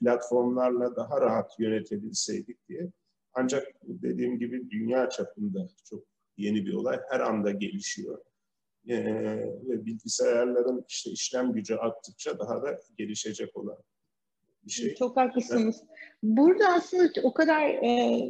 [0.00, 2.92] platformlarla daha rahat yönetebilseydik diye.
[3.34, 6.04] Ancak dediğim gibi dünya çapında çok
[6.36, 7.00] yeni bir olay.
[7.10, 8.18] Her anda gelişiyor.
[8.88, 9.04] Ee,
[9.68, 13.78] ve bilgisayarların işte işlem gücü arttıkça daha da gelişecek olan
[14.64, 14.94] bir şey.
[14.94, 15.82] Çok haklısınız.
[16.22, 18.20] Burada aslında o kadar e,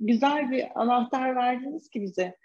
[0.00, 2.36] güzel bir anahtar verdiniz ki bize.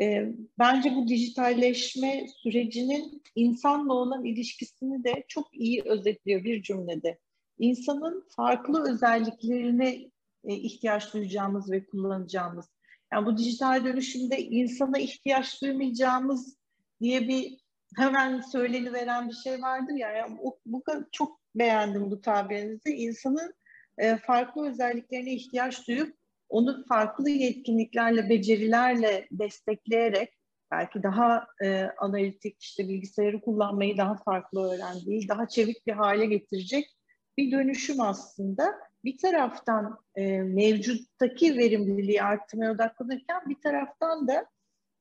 [0.00, 7.18] E, bence bu dijitalleşme sürecinin insanla olan ilişkisini de çok iyi özetliyor bir cümlede.
[7.58, 10.10] İnsanın farklı özelliklerine
[10.44, 12.66] e, ihtiyaç duyacağımız ve kullanacağımız.
[13.12, 16.63] Yani bu dijital dönüşümde insana ihtiyaç duymayacağımız
[17.04, 17.58] diye bir
[17.96, 20.10] hemen söyleni veren bir şey vardır ya.
[20.10, 22.90] Yani bu, bu çok beğendim bu tabirinizi.
[22.90, 23.54] İnsanın
[23.98, 26.16] e, farklı özelliklerine ihtiyaç duyup
[26.48, 30.30] onu farklı yetkinliklerle, becerilerle destekleyerek
[30.70, 36.96] belki daha e, analitik işte bilgisayarı kullanmayı daha farklı öğrendiği, daha çevik bir hale getirecek
[37.38, 38.74] bir dönüşüm aslında.
[39.04, 44.46] Bir taraftan e, mevcuttaki verimliliği arttırmaya odaklanırken bir taraftan da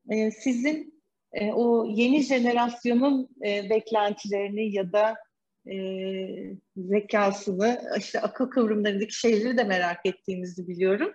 [0.10, 0.93] e, sizin
[1.34, 5.16] e, o yeni jenerasyonun e, beklentilerini ya da
[5.72, 5.76] e,
[6.78, 11.14] zekasını, işte akıl kıvrımlarındaki şeyleri de merak ettiğinizi biliyorum.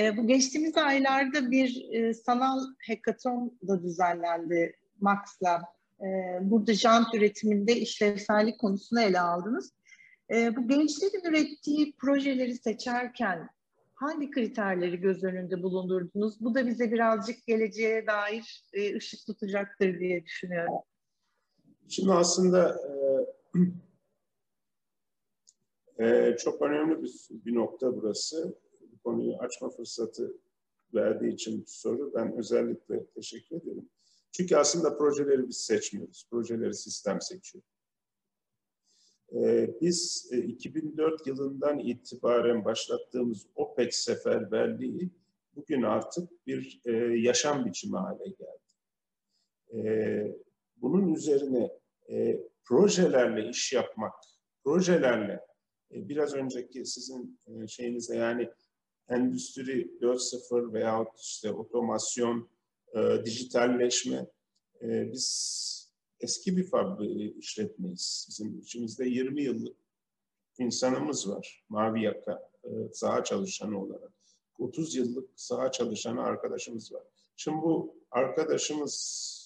[0.00, 5.62] E, bu geçtiğimiz aylarda bir e, sanal hackathon da düzenlendi Max'la.
[6.00, 6.06] E,
[6.40, 9.72] burada jant üretiminde işlevsellik konusunu ele aldınız.
[10.34, 13.48] E, bu gençlerin ürettiği projeleri seçerken
[13.96, 16.40] hangi kriterleri göz önünde bulundurdunuz?
[16.40, 20.74] Bu da bize birazcık geleceğe dair e, ışık tutacaktır diye düşünüyorum.
[21.88, 22.80] Şimdi aslında
[25.98, 28.58] e, e, çok önemli bir, bir nokta burası.
[28.92, 30.36] Bu konuyu açma fırsatı
[30.94, 32.12] verdiği için soru.
[32.14, 33.88] Ben özellikle teşekkür ederim.
[34.32, 36.28] Çünkü aslında projeleri biz seçmiyoruz.
[36.30, 37.64] Projeleri sistem seçiyor.
[39.34, 45.10] Ee, biz 2004 e, yılından itibaren başlattığımız OPEC seferberliği
[45.56, 48.60] bugün artık bir e, yaşam biçimi hale geldi.
[49.74, 50.36] Ee,
[50.76, 51.70] bunun üzerine
[52.10, 54.14] e, projelerle iş yapmak,
[54.64, 55.40] projelerle
[55.90, 58.50] biraz önceki sizin şeyinize yani
[59.08, 62.48] endüstri 4.0 veyahut işte otomasyon,
[63.24, 64.26] dijitalleşme
[64.82, 65.75] biz
[66.20, 68.26] eski bir fabrik işletmeyiz.
[68.28, 69.76] Bizim içimizde 20 yıllık
[70.58, 71.64] insanımız var.
[71.68, 74.12] Mavi yaka e, saha çalışanı olarak.
[74.58, 77.02] 30 yıllık saha çalışanı arkadaşımız var.
[77.36, 79.36] Şimdi bu arkadaşımız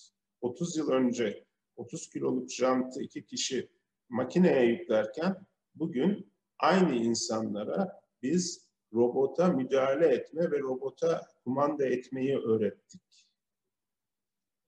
[0.40, 1.44] 30 yıl önce
[1.76, 3.70] 30 kiloluk jantı iki kişi
[4.08, 13.29] makineye yüklerken bugün aynı insanlara biz robota müdahale etme ve robota kumanda etmeyi öğrettik.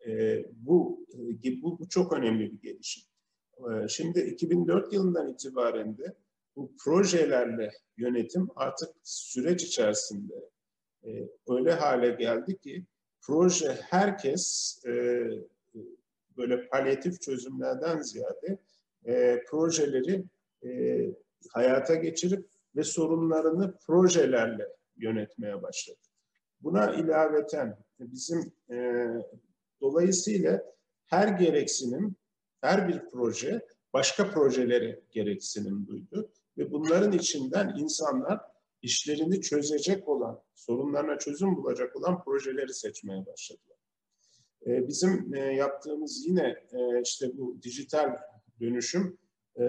[0.07, 1.07] E, bu,
[1.45, 3.03] e, bu, bu çok önemli bir gelişim.
[3.59, 6.15] E, şimdi 2004 yılından itibaren de
[6.57, 10.35] bu projelerle yönetim artık süreç içerisinde
[11.05, 12.85] e, öyle hale geldi ki
[13.21, 15.25] proje herkes e,
[16.37, 18.59] böyle palyatif çözümlerden ziyade
[19.47, 20.25] projeleri
[21.53, 25.99] hayata geçirip ve sorunlarını projelerle yönetmeye başladı.
[26.61, 28.53] Buna ilaveten bizim
[29.83, 30.63] Dolayısıyla
[31.07, 32.17] her gereksinim,
[32.61, 36.33] her bir proje başka projelere gereksinim duydu.
[36.59, 38.41] Ve bunların içinden insanlar
[38.83, 43.77] işlerini çözecek olan, sorunlarına çözüm bulacak olan projeleri seçmeye başladılar.
[44.67, 48.17] Ee, bizim e, yaptığımız yine e, işte bu dijital
[48.61, 49.19] dönüşüm
[49.61, 49.65] e,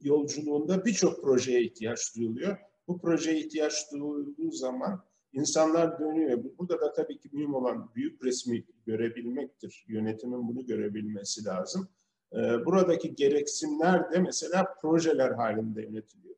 [0.00, 2.58] yolculuğunda birçok projeye ihtiyaç duyuluyor.
[2.88, 6.44] Bu projeye ihtiyaç duyulduğu zaman İnsanlar dönüyor.
[6.58, 9.84] Burada da tabii ki mühim olan büyük resmi görebilmektir.
[9.88, 11.88] Yönetimin bunu görebilmesi lazım.
[12.32, 16.34] E, buradaki gereksinimler de mesela projeler halinde yönetiliyor.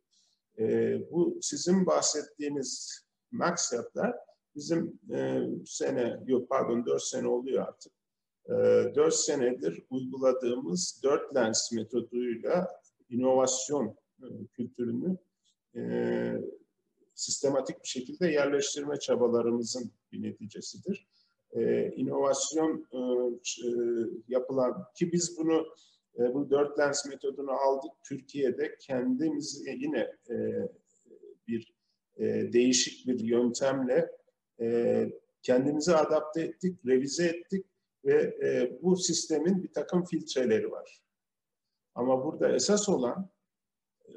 [0.58, 4.16] E, bu sizin bahsettiğiniz maksatlar
[4.54, 7.92] bizim e, sene, yok pardon dört sene oluyor artık.
[8.48, 8.52] E,
[8.94, 12.68] dört senedir uyguladığımız dört lens metoduyla
[13.10, 15.16] inovasyon e, kültürünü
[15.76, 15.82] e,
[17.14, 21.06] sistematik bir şekilde yerleştirme çabalarımızın bir neticesidir.
[21.52, 22.98] E, inovasyon e,
[23.66, 23.70] e,
[24.28, 25.66] yapılan ki biz bunu
[26.18, 30.68] e, bu dört lens metodunu aldık Türkiye'de kendimiz yine e,
[31.48, 31.74] bir
[32.16, 34.10] e, değişik bir yöntemle
[34.60, 35.08] e,
[35.42, 37.66] kendimizi adapte ettik, revize ettik
[38.04, 41.02] ve e, bu sistemin bir takım filtreleri var.
[41.94, 43.30] Ama burada esas olan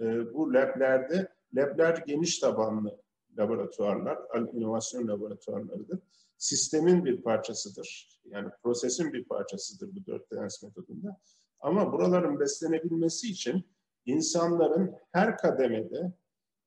[0.02, 2.98] e, bu lablerde, labler geniş tabanlı
[3.38, 4.20] laboratuvarlar,
[4.54, 6.00] inovasyon laboratuvarlarıdır.
[6.38, 8.20] Sistemin bir parçasıdır.
[8.26, 11.18] Yani prosesin bir parçasıdır bu dört lens metodunda.
[11.60, 13.64] Ama buraların beslenebilmesi için
[14.06, 16.14] insanların her kademede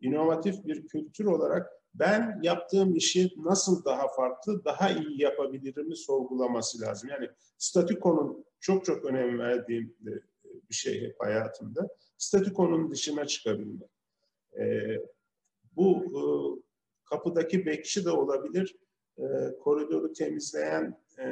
[0.01, 7.11] inovatif bir kültür olarak ben yaptığım işi nasıl daha farklı, daha iyi yapabilirimi sorgulaması lazım.
[7.11, 9.97] Yani statikonun çok çok önem verdiğim
[10.71, 11.89] bir şey hep hayatımda.
[12.19, 13.91] Statikonun dışına çıkabilmek.
[14.59, 14.97] Ee,
[15.77, 16.23] bu e,
[17.05, 18.77] kapıdaki bekçi de olabilir,
[19.19, 19.25] e,
[19.61, 21.25] koridoru temizleyen e,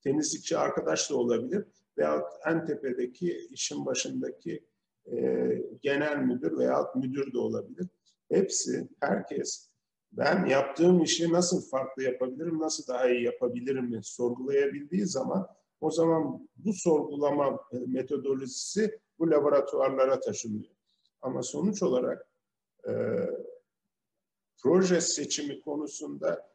[0.00, 1.64] temizlikçi arkadaş da olabilir
[1.98, 4.64] veya en tepedeki işin başındaki
[5.12, 5.48] e,
[5.82, 7.88] genel müdür veya müdür de olabilir.
[8.28, 9.72] Hepsi, herkes
[10.12, 15.48] ben yaptığım işi nasıl farklı yapabilirim, nasıl daha iyi yapabilirim mi sorgulayabildiği zaman
[15.80, 20.81] o zaman bu sorgulama metodolojisi bu laboratuvarlara taşınıyor.
[21.22, 22.28] Ama sonuç olarak
[22.88, 22.92] e,
[24.62, 26.52] proje seçimi konusunda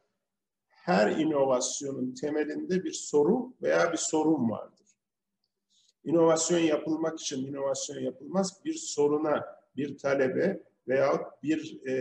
[0.66, 4.86] her inovasyonun temelinde bir soru veya bir sorun vardır.
[6.04, 8.64] İnovasyon yapılmak için inovasyon yapılmaz.
[8.64, 9.44] Bir soruna,
[9.76, 11.92] bir talebe veya bir e,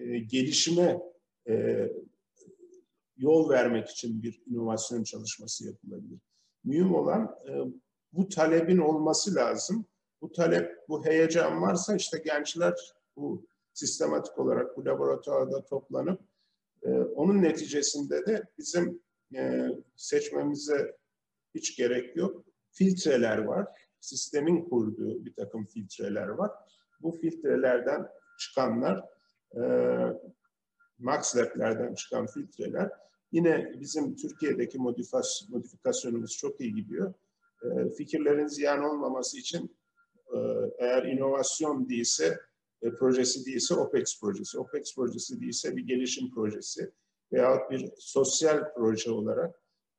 [0.00, 1.02] e, gelişime
[1.48, 1.86] e,
[3.16, 6.18] yol vermek için bir inovasyon çalışması yapılabilir.
[6.64, 7.52] Mühim olan e,
[8.12, 9.86] bu talebin olması lazım.
[10.22, 12.74] Bu talep, bu heyecan varsa işte gençler
[13.16, 16.20] bu sistematik olarak bu laboratuvarda toplanıp
[16.82, 19.02] e, onun neticesinde de bizim
[19.34, 20.96] e, seçmemize
[21.54, 22.44] hiç gerek yok.
[22.72, 23.66] Filtreler var.
[24.00, 26.50] Sistemin kurduğu bir takım filtreler var.
[27.02, 29.04] Bu filtrelerden çıkanlar,
[29.56, 29.62] e,
[30.98, 32.90] MaxLab'lerden çıkan filtreler
[33.32, 34.78] yine bizim Türkiye'deki
[35.48, 37.14] modifikasyonumuz çok iyi gidiyor.
[37.62, 39.76] E, fikirlerin ziyan olmaması için
[40.78, 42.38] eğer inovasyon değilse
[42.82, 46.92] e, projesi değilse OPEX projesi, OPEX projesi değilse bir gelişim projesi
[47.32, 49.54] veyahut bir sosyal proje olarak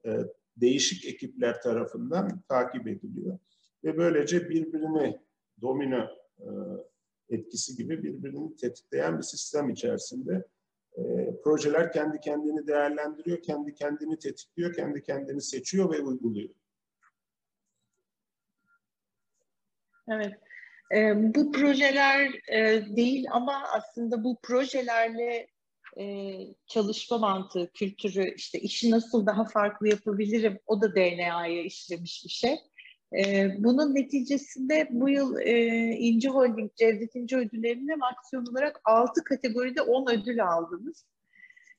[0.06, 0.20] e,
[0.58, 3.40] değişik ekipler tarafından takip ediliyor.
[3.84, 5.20] Ve böylece birbirini
[5.62, 6.08] domino
[6.40, 6.48] e,
[7.30, 10.48] etkisi gibi birbirini tetikleyen bir sistem içerisinde
[10.98, 11.02] e,
[11.44, 16.50] projeler kendi kendini değerlendiriyor, kendi kendini tetikliyor, kendi kendini seçiyor ve uyguluyor.
[20.10, 20.34] Evet.
[20.96, 25.48] E, bu projeler e, değil ama aslında bu projelerle
[26.00, 26.36] e,
[26.68, 32.56] çalışma mantığı, kültürü, işte işi nasıl daha farklı yapabilirim o da DNA'ya işlemiş bir şey.
[33.18, 35.56] E, bunun neticesinde bu yıl e,
[35.98, 41.06] İnci Holding Cevdet İnci ödüllerine aksiyon olarak 6 kategoride 10 ödül aldınız.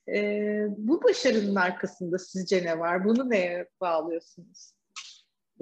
[0.09, 3.05] E, bu başarının arkasında sizce ne var?
[3.05, 4.73] Bunu neye bağlıyorsunuz?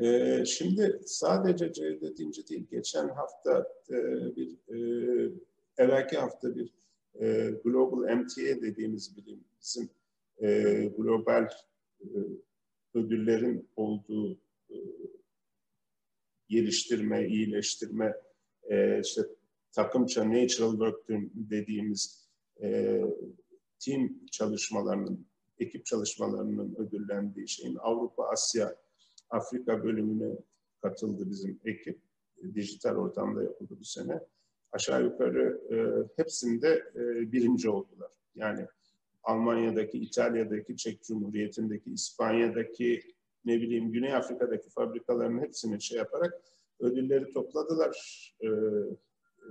[0.03, 3.97] Ee, şimdi sadece Cevdet İnci değil, geçen hafta e,
[4.37, 5.33] bir, e,
[5.79, 6.73] evvelki hafta bir
[7.21, 9.91] e, Global MTA dediğimiz bilim, bizim
[10.43, 11.49] e, global
[12.01, 12.09] e,
[12.95, 14.35] ödüllerin olduğu
[14.71, 14.77] e,
[16.49, 18.15] geliştirme, iyileştirme,
[18.71, 19.23] e, işte
[19.73, 22.29] takımça natural work dediğimiz
[22.63, 23.01] e,
[23.79, 25.27] team çalışmalarının,
[25.59, 28.77] ekip çalışmalarının ödüllendiği şeyin Avrupa, Asya,
[29.31, 30.37] Afrika bölümüne
[30.83, 32.01] katıldı bizim ekip.
[32.55, 34.21] Dijital ortamda yapıldı bu sene.
[34.73, 35.77] Aşağı yukarı e,
[36.17, 38.11] hepsinde e, birinci oldular.
[38.35, 38.67] Yani
[39.23, 43.03] Almanya'daki, İtalya'daki, Çek Cumhuriyeti'ndeki, İspanya'daki,
[43.45, 46.43] ne bileyim Güney Afrika'daki fabrikaların hepsini şey yaparak
[46.81, 48.35] ödülleri topladılar.
[48.41, 49.49] E, e,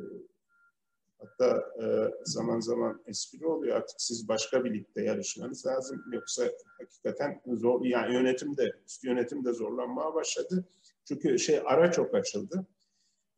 [1.20, 1.86] hatta e,
[2.26, 6.44] zaman zaman espri oluyor artık siz başka bir ligde yarışmanız lazım yoksa
[6.80, 10.66] hakikaten zor yani yönetim de üst yönetim de zorlanmaya başladı.
[11.06, 12.68] Çünkü şey ara çok açıldı.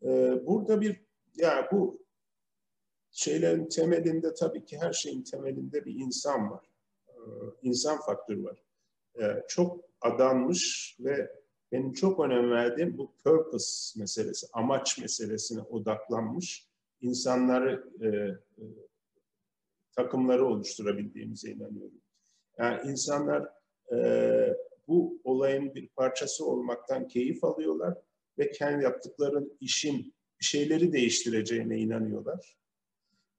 [0.03, 0.07] E,
[0.47, 1.01] burada bir
[1.35, 2.01] ya bu
[3.11, 6.65] şeylerin temelinde tabii ki her şeyin temelinde bir insan var.
[7.07, 7.13] E,
[7.61, 8.63] insan faktörü var.
[9.21, 11.31] E, çok adanmış ve
[11.71, 16.70] benim çok önem verdiğim bu purpose meselesi, amaç meselesine odaklanmış
[17.01, 18.65] insanları, e, e,
[19.95, 22.01] takımları oluşturabildiğimize inanıyorum.
[22.57, 23.47] Yani insanlar
[23.93, 23.97] e,
[24.87, 27.97] bu olayın bir parçası olmaktan keyif alıyorlar
[28.37, 32.57] ve kendi yaptıkları işin bir şeyleri değiştireceğine inanıyorlar.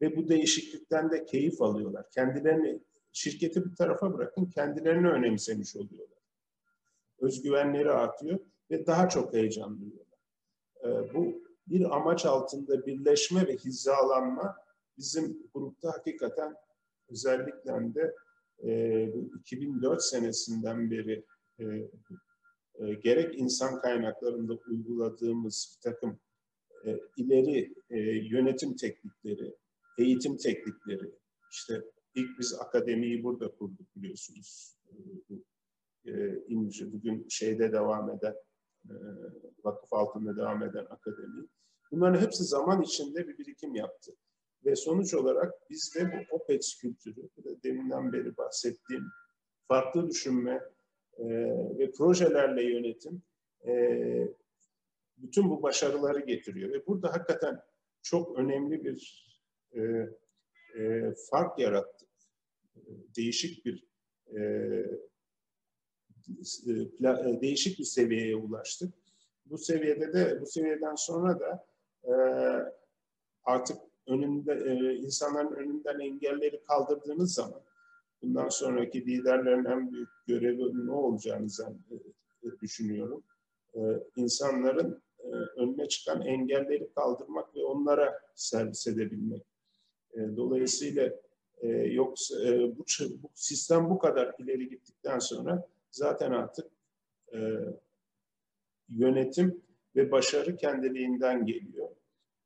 [0.00, 2.10] Ve bu değişiklikten de keyif alıyorlar.
[2.10, 2.80] Kendilerini,
[3.12, 6.18] şirketi bir tarafa bırakın, kendilerini önemsemiş oluyorlar.
[7.18, 8.38] Özgüvenleri artıyor
[8.70, 10.18] ve daha çok heyecan duyuyorlar.
[10.84, 14.56] Ee, bu bir amaç altında birleşme ve hizalanma
[14.98, 16.54] bizim grupta hakikaten
[17.08, 18.14] özellikle de
[18.62, 19.08] e,
[19.40, 21.24] 2004 senesinden beri
[21.58, 21.64] e,
[22.74, 26.18] e, gerek insan kaynaklarında uyguladığımız bir takım
[26.86, 27.98] e, ileri e,
[28.28, 29.56] yönetim teknikleri,
[29.98, 31.10] eğitim teknikleri,
[31.50, 31.84] işte
[32.14, 34.76] ilk biz akademiyi burada kurduk biliyorsunuz.
[36.06, 38.34] E, İmci, bugün şeyde devam eden,
[38.90, 38.94] e,
[39.64, 41.21] vakıf altında devam eden akademi.
[41.92, 44.12] Bunların hepsi zaman içinde bir birikim yaptı.
[44.64, 47.28] Ve sonuç olarak bizde bu OPEX kültürü,
[47.64, 49.04] deminden beri bahsettiğim
[49.68, 50.62] farklı düşünme
[51.18, 51.24] e,
[51.78, 53.22] ve projelerle yönetim
[53.66, 53.72] e,
[55.16, 56.72] bütün bu başarıları getiriyor.
[56.72, 57.60] Ve burada hakikaten
[58.02, 59.26] çok önemli bir
[59.72, 59.80] e,
[60.78, 62.08] e, fark yarattık.
[63.16, 63.86] Değişik bir
[64.36, 64.40] e,
[67.04, 68.94] e, değişik bir seviyeye ulaştık.
[69.46, 71.71] Bu seviyede de bu seviyeden sonra da
[72.04, 72.12] e,
[73.44, 73.76] artık
[74.06, 77.62] önünde e, insanların önünden engelleri kaldırdığınız zaman
[78.22, 81.46] bundan sonraki liderlerin en büyük görevi ne olacağını
[82.42, 83.24] e, düşünüyorum.
[83.74, 83.80] E,
[84.16, 89.42] insanların e, önüne çıkan engelleri kaldırmak ve onlara servis edebilmek.
[90.14, 91.12] E, dolayısıyla
[91.60, 92.84] e, yoksa e, bu,
[93.22, 96.66] bu sistem bu kadar ileri gittikten sonra zaten artık
[97.34, 97.38] e,
[98.88, 99.62] yönetim
[99.96, 101.88] ve başarı kendiliğinden geliyor.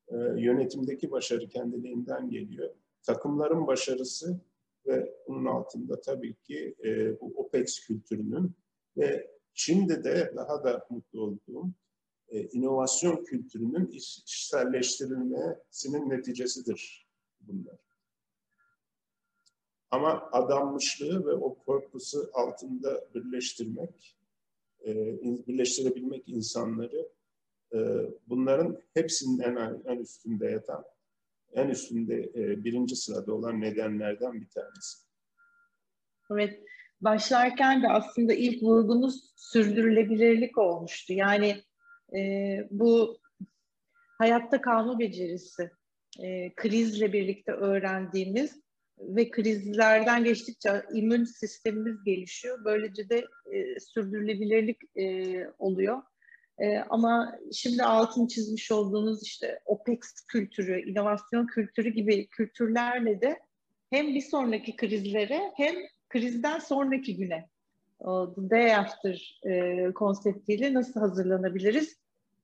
[0.09, 2.71] E, yönetimdeki başarı kendiliğinden geliyor.
[3.03, 4.41] Takımların başarısı
[4.87, 8.53] ve bunun altında tabii ki e, bu OPEX kültürünün
[8.97, 11.71] ve şimdi de daha da mutlu olduğum
[12.29, 17.09] e, inovasyon kültürünün iş, işselleştirilmesinin neticesidir
[17.41, 17.77] bunlar.
[19.91, 24.17] Ama adanmışlığı ve o korkusu altında birleştirmek,
[24.87, 24.95] e,
[25.47, 27.09] birleştirebilmek insanları
[27.75, 27.79] e,
[28.27, 30.85] bunların hepsinin en, en üstünde yatan,
[31.53, 34.99] en üstünde e, birinci sırada olan nedenlerden bir tanesi.
[36.31, 36.63] Evet,
[37.01, 41.13] başlarken de aslında ilk vurgunuz sürdürülebilirlik olmuştu.
[41.13, 41.63] Yani
[42.17, 42.21] e,
[42.71, 43.19] bu
[44.19, 45.71] hayatta kalma becerisi,
[46.23, 48.61] e, krizle birlikte öğrendiğimiz
[49.01, 52.65] ve krizlerden geçtikçe immün sistemimiz gelişiyor.
[52.65, 56.03] Böylece de e, sürdürülebilirlik e, oluyor.
[56.59, 63.41] E, ama şimdi altını çizmiş olduğunuz işte OPEX kültürü, inovasyon kültürü gibi kültürlerle de
[63.91, 65.75] hem bir sonraki krizlere hem
[66.09, 67.49] krizden sonraki güne
[68.01, 71.97] The Day After e, konseptiyle nasıl hazırlanabiliriz?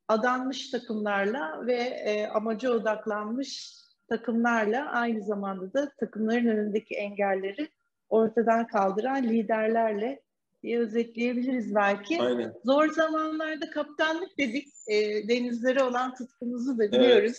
[0.08, 3.72] Adanmış takımlarla ve e, amaca odaklanmış
[4.08, 7.68] takımlarla aynı zamanda da takımların önündeki engelleri
[8.08, 10.22] ortadan kaldıran liderlerle
[10.62, 12.22] diye özetleyebiliriz belki.
[12.22, 12.54] Aynen.
[12.64, 14.68] Zor zamanlarda kaptanlık dedik.
[14.88, 17.36] E, denizlere olan tutkumuzu da biliyoruz.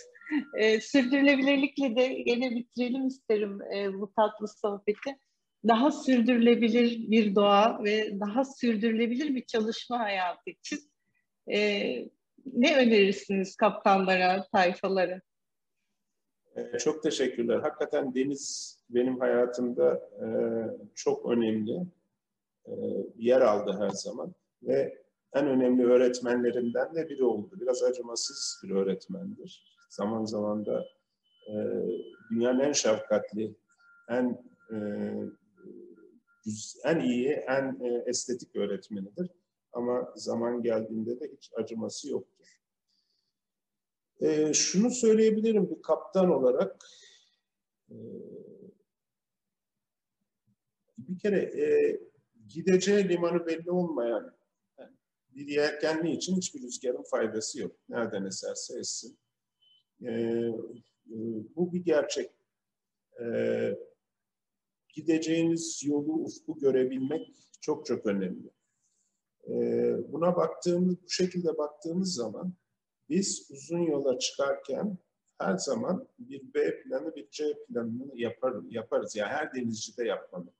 [0.57, 0.75] Evet.
[0.75, 5.19] E, sürdürülebilirlikle de yine bitirelim isterim e, bu tatlı sohbeti.
[5.67, 10.79] Daha sürdürülebilir bir doğa ve daha sürdürülebilir bir çalışma hayatı için
[11.51, 11.57] e,
[12.45, 15.21] ne önerirsiniz kaptanlara, tayfalara?
[16.55, 17.59] Ee, çok teşekkürler.
[17.59, 20.27] Hakikaten deniz benim hayatımda e,
[20.95, 21.79] çok önemli
[23.17, 24.33] yer aldı her zaman
[24.63, 25.03] ve
[25.33, 27.55] en önemli öğretmenlerimden de biri oldu.
[27.61, 29.77] Biraz acımasız bir öğretmendir.
[29.89, 30.85] Zaman zaman da
[31.47, 31.53] e,
[32.31, 33.55] dünyanın en şefkatli,
[34.09, 34.53] en
[36.83, 39.29] en iyi, en estetik öğretmenidir.
[39.73, 42.59] Ama zaman geldiğinde de hiç acıması yoktur.
[44.21, 46.85] E, şunu söyleyebilirim bir kaptan olarak.
[47.89, 47.95] E,
[50.97, 51.99] bir kere e,
[52.53, 54.33] gideceği limanı belli olmayan
[55.35, 57.75] bir yelkenli için hiçbir rüzgarın faydası yok.
[57.89, 59.17] Nereden eserse essin.
[60.01, 61.15] E, e,
[61.55, 62.31] bu bir gerçek.
[63.21, 63.25] E,
[64.93, 67.27] gideceğiniz yolu, ufku görebilmek
[67.61, 68.49] çok çok önemli.
[69.47, 69.53] E,
[70.11, 72.53] buna baktığımız, bu şekilde baktığımız zaman
[73.09, 74.97] biz uzun yola çıkarken
[75.39, 79.15] her zaman bir B planı, bir C planını yapar, yaparız.
[79.15, 80.53] Yani her denizci de yapmalı.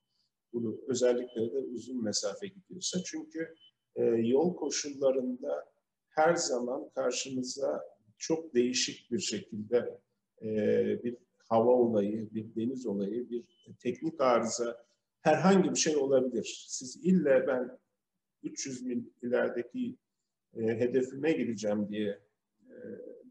[0.53, 3.03] Bunu özellikle de uzun mesafe gidiyorsa.
[3.05, 3.55] Çünkü
[3.95, 5.65] e, yol koşullarında
[6.09, 7.83] her zaman karşınıza
[8.17, 9.99] çok değişik bir şekilde
[10.41, 10.47] e,
[11.03, 11.17] bir
[11.49, 13.43] hava olayı, bir deniz olayı, bir
[13.79, 14.85] teknik arıza
[15.21, 16.65] herhangi bir şey olabilir.
[16.67, 17.79] Siz ille ben
[18.43, 19.97] 300 mil ilerideki
[20.55, 22.19] e, hedefime gideceğim diye
[22.69, 22.75] e,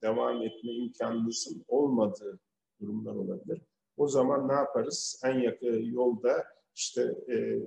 [0.02, 2.40] devam etme imkanınızın olmadığı
[2.80, 3.62] durumlar olabilir.
[3.96, 5.20] O zaman ne yaparız?
[5.24, 6.44] En yakın yolda
[6.74, 7.58] işte e,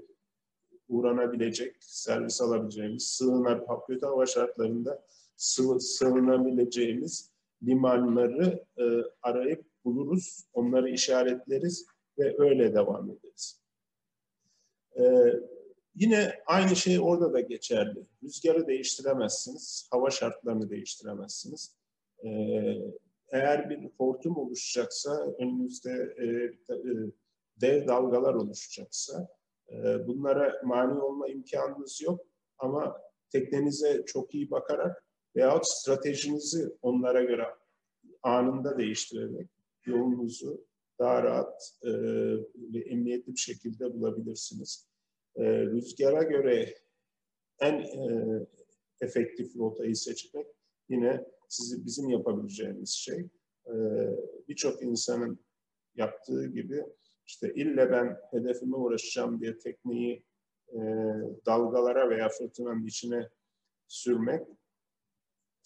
[0.90, 7.32] uğranabilecek, servis alabileceğimiz, sığınar, kötü hava şartlarında sığ, sığınabileceğimiz
[7.64, 8.84] limanları e,
[9.22, 11.86] arayıp buluruz, onları işaretleriz
[12.20, 13.62] ve öyle devam ederiz.
[15.00, 15.04] E,
[15.96, 18.06] yine aynı şey orada da geçerli.
[18.24, 21.76] Rüzgarı değiştiremezsiniz, hava şartlarını değiştiremezsiniz.
[22.24, 22.30] E,
[23.30, 26.26] eğer bir hortum oluşacaksa, önünüzde e,
[26.74, 27.12] e,
[27.62, 29.28] dev dalgalar oluşacaksa,
[29.72, 32.22] e, bunlara mani olma imkanınız yok.
[32.58, 37.46] Ama teknenize çok iyi bakarak veyahut stratejinizi onlara göre
[38.24, 39.50] anında değiştirerek
[39.86, 40.66] yolunuzu
[41.00, 41.92] daha rahat e,
[42.74, 44.88] ve emniyetli bir şekilde bulabilirsiniz.
[45.36, 46.76] E, rüzgara göre
[47.60, 48.40] en e,
[49.02, 50.48] efektif rotayı seçmek
[50.90, 53.30] yine sizi bizim yapabileceğimiz şey.
[54.48, 55.40] Birçok insanın
[55.96, 56.84] yaptığı gibi
[57.28, 60.24] işte ille ben hedefime uğraşacağım diye tekneyi
[60.70, 60.80] e,
[61.46, 63.30] dalgalara veya fırtınanın içine
[63.88, 64.48] sürmek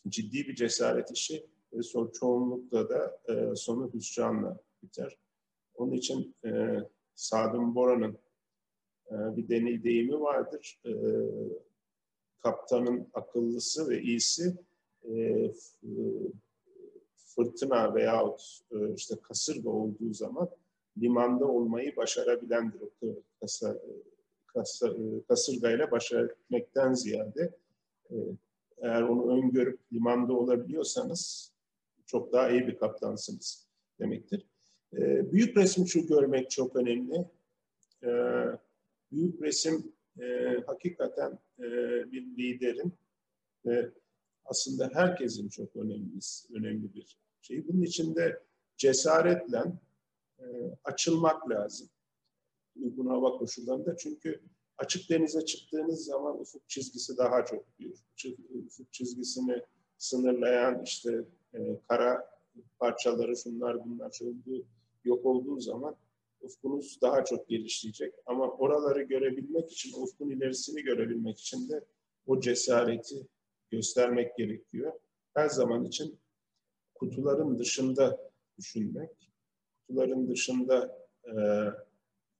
[0.07, 5.17] ciddi bir cesaret işi ve son, çoğunlukla da e, sonu hüsranla biter.
[5.73, 6.77] Onun için e,
[7.15, 8.17] Sadım Bora'nın
[9.11, 10.81] e, bir deney deyimi vardır.
[10.85, 10.91] E,
[12.39, 14.57] kaptanın akıllısı ve iyisi
[15.03, 15.51] e,
[17.15, 20.49] fırtına veyahut e, işte kasırga olduğu zaman
[20.97, 22.81] limanda olmayı başarabilendir.
[23.39, 23.77] Kasa,
[24.47, 24.93] kasa,
[25.27, 27.57] kasırgayla baş etmekten ziyade
[28.11, 28.15] e,
[28.77, 31.53] eğer onu öngörüp limanda olabiliyorsanız
[32.05, 33.67] çok daha iyi bir kaptansınız
[33.99, 34.45] demektir.
[34.93, 37.25] E, büyük resim şu görmek çok önemli.
[38.03, 38.09] E,
[39.11, 39.91] büyük resim
[40.65, 41.39] hakikaten
[42.11, 42.93] bir liderin
[43.65, 43.89] ve
[44.45, 46.19] aslında herkesin çok önemli,
[46.53, 47.67] önemli bir şey.
[47.67, 48.43] Bunun içinde
[48.77, 49.63] cesaretle
[50.39, 50.45] e,
[50.83, 51.89] açılmak lazım.
[52.75, 54.41] Uygun hava koşullarında çünkü
[54.77, 57.99] açık denize çıktığınız zaman ufuk çizgisi daha çok büyür.
[58.67, 59.61] Ufuk çizgisini
[59.97, 62.29] sınırlayan işte e, kara
[62.79, 64.65] parçaları şunlar bunlar olduğu,
[65.03, 65.95] yok olduğu zaman
[66.41, 68.13] ufkunuz daha çok gelişleyecek.
[68.25, 71.85] Ama oraları görebilmek için, ufkun ilerisini görebilmek için de
[72.27, 73.27] o cesareti
[73.71, 74.93] göstermek gerekiyor.
[75.33, 76.19] Her zaman için
[76.95, 79.28] kutuların dışında düşünmek,
[79.89, 81.33] kutuların dışında e,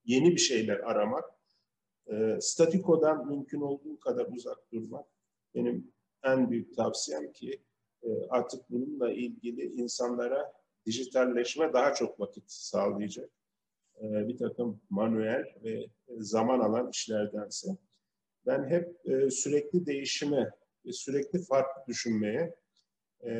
[0.05, 1.25] yeni bir şeyler aramak,
[2.07, 5.05] e, statikodan mümkün olduğu kadar uzak durmak
[5.55, 5.91] benim
[6.23, 7.61] en büyük tavsiyem ki
[8.03, 10.53] e, artık bununla ilgili insanlara
[10.85, 13.29] dijitalleşme daha çok vakit sağlayacak.
[14.01, 15.85] E, bir takım manuel ve
[16.17, 17.67] zaman alan işlerdense.
[18.45, 20.51] Ben hep e, sürekli değişime
[20.85, 22.55] ve sürekli farklı düşünmeye
[23.23, 23.31] e,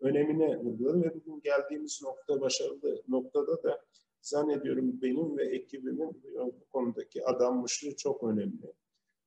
[0.00, 3.84] önemine vurguladı ve bugün geldiğimiz nokta başarılı noktada da
[4.22, 8.72] zannediyorum benim ve ekibimin bu konudaki adanmışlığı çok önemli.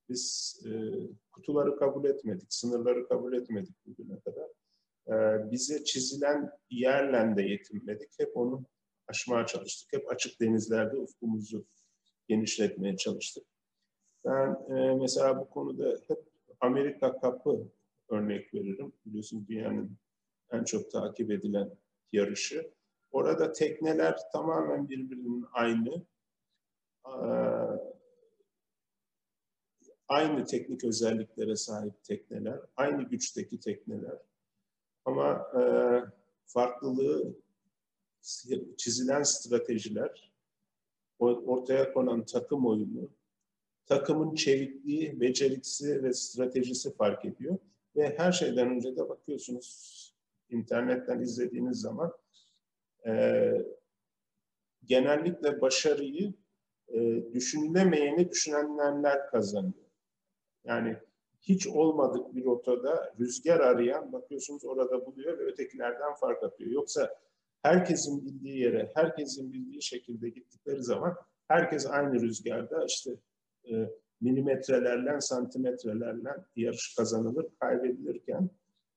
[0.09, 0.71] Biz e,
[1.31, 4.49] kutuları kabul etmedik, sınırları kabul etmedik bugüne kadar.
[5.07, 8.19] E, bize çizilen yerle de yetinmedik.
[8.19, 8.65] Hep onu
[9.07, 9.93] aşmaya çalıştık.
[9.93, 11.65] Hep açık denizlerde ufkumuzu
[12.27, 13.43] genişletmeye çalıştık.
[14.25, 16.19] Ben e, mesela bu konuda hep
[16.59, 17.71] Amerika Kapı
[18.11, 18.93] örnek veririm.
[19.05, 19.97] Biliyorsunuz dünyanın
[20.51, 21.71] en çok takip edilen
[22.11, 22.71] yarışı.
[23.11, 26.05] Orada tekneler tamamen birbirinin aynı.
[30.07, 34.17] Aynı teknik özelliklere sahip tekneler, aynı güçteki tekneler.
[35.05, 35.47] Ama
[36.45, 37.35] farklılığı
[38.77, 40.33] çizilen stratejiler,
[41.19, 43.09] ortaya konan takım oyunu,
[43.85, 47.57] takımın çevikliği, becerisi ve stratejisi fark ediyor.
[47.95, 50.01] Ve her şeyden önce de bakıyorsunuz
[50.49, 52.13] internetten izlediğiniz zaman
[53.07, 53.51] e,
[54.85, 56.33] genellikle başarıyı
[56.87, 59.91] e, düşünülemeyeni düşünenler kazanıyor.
[60.63, 60.97] Yani
[61.41, 66.71] hiç olmadık bir rotada rüzgar arayan bakıyorsunuz orada buluyor ve ötekilerden fark atıyor.
[66.71, 67.15] Yoksa
[67.61, 71.15] herkesin bildiği yere, herkesin bildiği şekilde gittikleri zaman
[71.47, 73.11] herkes aynı rüzgarda işte
[73.71, 73.89] e,
[74.21, 78.49] milimetrelerle, santimetrelerle yarış kazanılır, kaybedilirken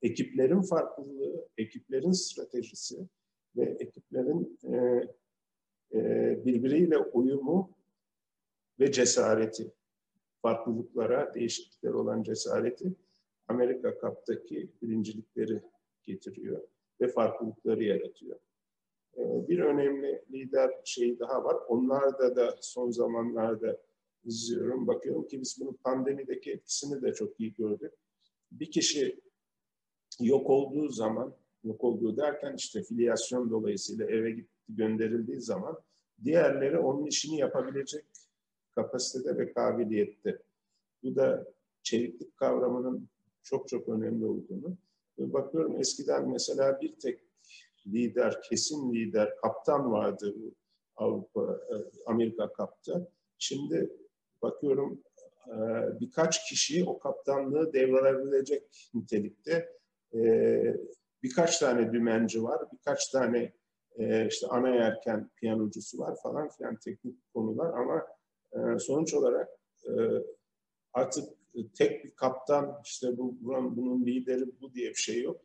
[0.03, 3.09] ekiplerin farklılığı, ekiplerin stratejisi
[3.57, 4.77] ve ekiplerin e,
[5.99, 6.01] e,
[6.45, 7.71] birbiriyle uyumu
[8.81, 9.73] ve cesareti
[10.43, 12.95] farklılıklara, değişikliklere olan cesareti
[13.49, 15.63] Amerika Cup'taki birincilikleri
[16.05, 16.63] getiriyor
[17.01, 18.39] ve farklılıkları yaratıyor.
[19.17, 21.57] Ee, bir önemli lider şeyi daha var.
[21.69, 23.81] Onlarda da son zamanlarda
[24.27, 24.87] izliyorum.
[24.87, 27.93] Bakıyorum ki biz bunun pandemideki etkisini de çok iyi gördük.
[28.53, 29.21] Bir kişi
[30.21, 35.79] yok olduğu zaman, yok olduğu derken işte filyasyon dolayısıyla eve gitti, gönderildiği zaman
[36.25, 38.05] diğerleri onun işini yapabilecek
[38.75, 40.43] kapasitede ve kabiliyette.
[41.03, 41.47] Bu da
[41.83, 43.09] çeviklik kavramının
[43.43, 44.77] çok çok önemli olduğunu.
[45.19, 47.21] Bakıyorum eskiden mesela bir tek
[47.87, 50.55] lider, kesin lider, kaptan vardı bu
[50.97, 51.75] Avrupa, e,
[52.07, 53.09] Amerika kapta.
[53.39, 53.91] Şimdi
[54.45, 55.03] bakıyorum
[55.49, 55.55] e,
[56.01, 59.69] birkaç kişi o kaptanlığı devredebilecek nitelikte
[60.15, 60.21] e,
[61.23, 63.53] birkaç tane dümenci var, birkaç tane
[64.29, 68.07] işte ana yerken piyanocusu var falan filan teknik konular ama
[68.79, 69.49] sonuç olarak
[70.93, 71.29] artık
[71.75, 75.41] tek bir kaptan işte bu buranın bunun lideri bu diye bir şey yok.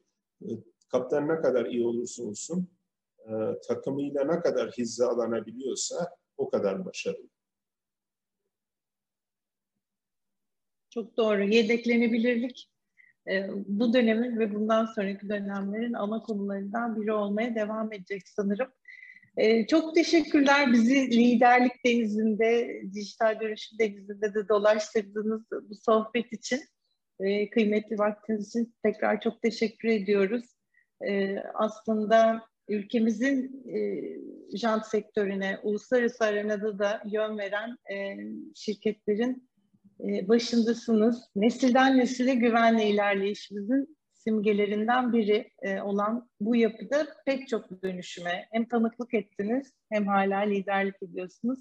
[0.91, 2.67] Kaptan ne kadar iyi olursa olsun
[3.67, 7.29] takımıyla ne kadar hizalanabiliyorsa o kadar başarılı.
[10.89, 11.43] Çok doğru.
[11.43, 12.69] Yedeklenebilirlik
[13.67, 18.71] bu dönemin ve bundan sonraki dönemlerin ana konularından biri olmaya devam edecek sanırım.
[19.67, 26.59] Çok teşekkürler bizi liderlik denizinde, dijital dönüşüm denizinde de dolaştırdığınız bu sohbet için.
[27.51, 30.45] Kıymetli vaktiniz için tekrar çok teşekkür ediyoruz.
[31.53, 33.65] Aslında ülkemizin
[34.55, 37.77] jant sektörüne, uluslararası arenada da yön veren
[38.55, 39.48] şirketlerin
[39.99, 41.23] başındasınız.
[41.35, 49.13] Nesilden nesile güvenle ilerleyişimizin simgelerinden biri e, olan bu yapıda pek çok dönüşüme hem tanıklık
[49.13, 51.59] ettiniz hem hala liderlik ediyorsunuz.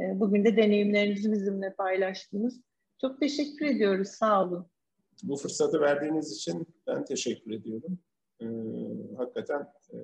[0.00, 2.60] E, bugün de deneyimlerinizi bizimle paylaştınız.
[3.00, 4.08] Çok teşekkür ediyoruz.
[4.08, 4.66] Sağ olun.
[5.22, 7.98] Bu fırsatı verdiğiniz için ben teşekkür ediyorum.
[8.40, 8.46] Ee,
[9.16, 9.96] hakikaten e,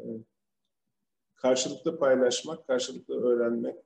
[1.34, 3.76] karşılıklı paylaşmak, karşılıklı öğrenmek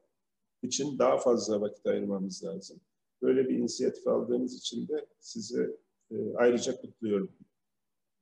[0.62, 2.80] için daha fazla vakit ayırmamız lazım.
[3.22, 5.76] Böyle bir inisiyatif aldığınız için de sizi
[6.10, 7.32] e, ayrıca kutluyorum.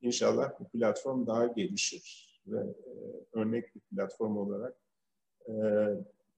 [0.00, 2.92] İnşallah bu platform daha gelişir ve e,
[3.32, 4.76] örnek bir platform olarak
[5.48, 5.54] e,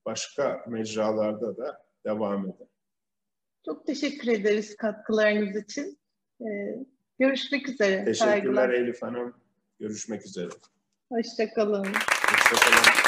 [0.07, 2.69] başka mecralarda da devam eder.
[3.65, 5.99] Çok teşekkür ederiz katkılarınız için.
[7.19, 8.05] Görüşmek üzere.
[8.05, 8.69] Teşekkürler Saygılar.
[8.71, 9.35] Elif Hanım.
[9.79, 10.49] Görüşmek üzere.
[11.09, 11.85] Hoşçakalın.
[11.85, 13.00] Hoşçakalın.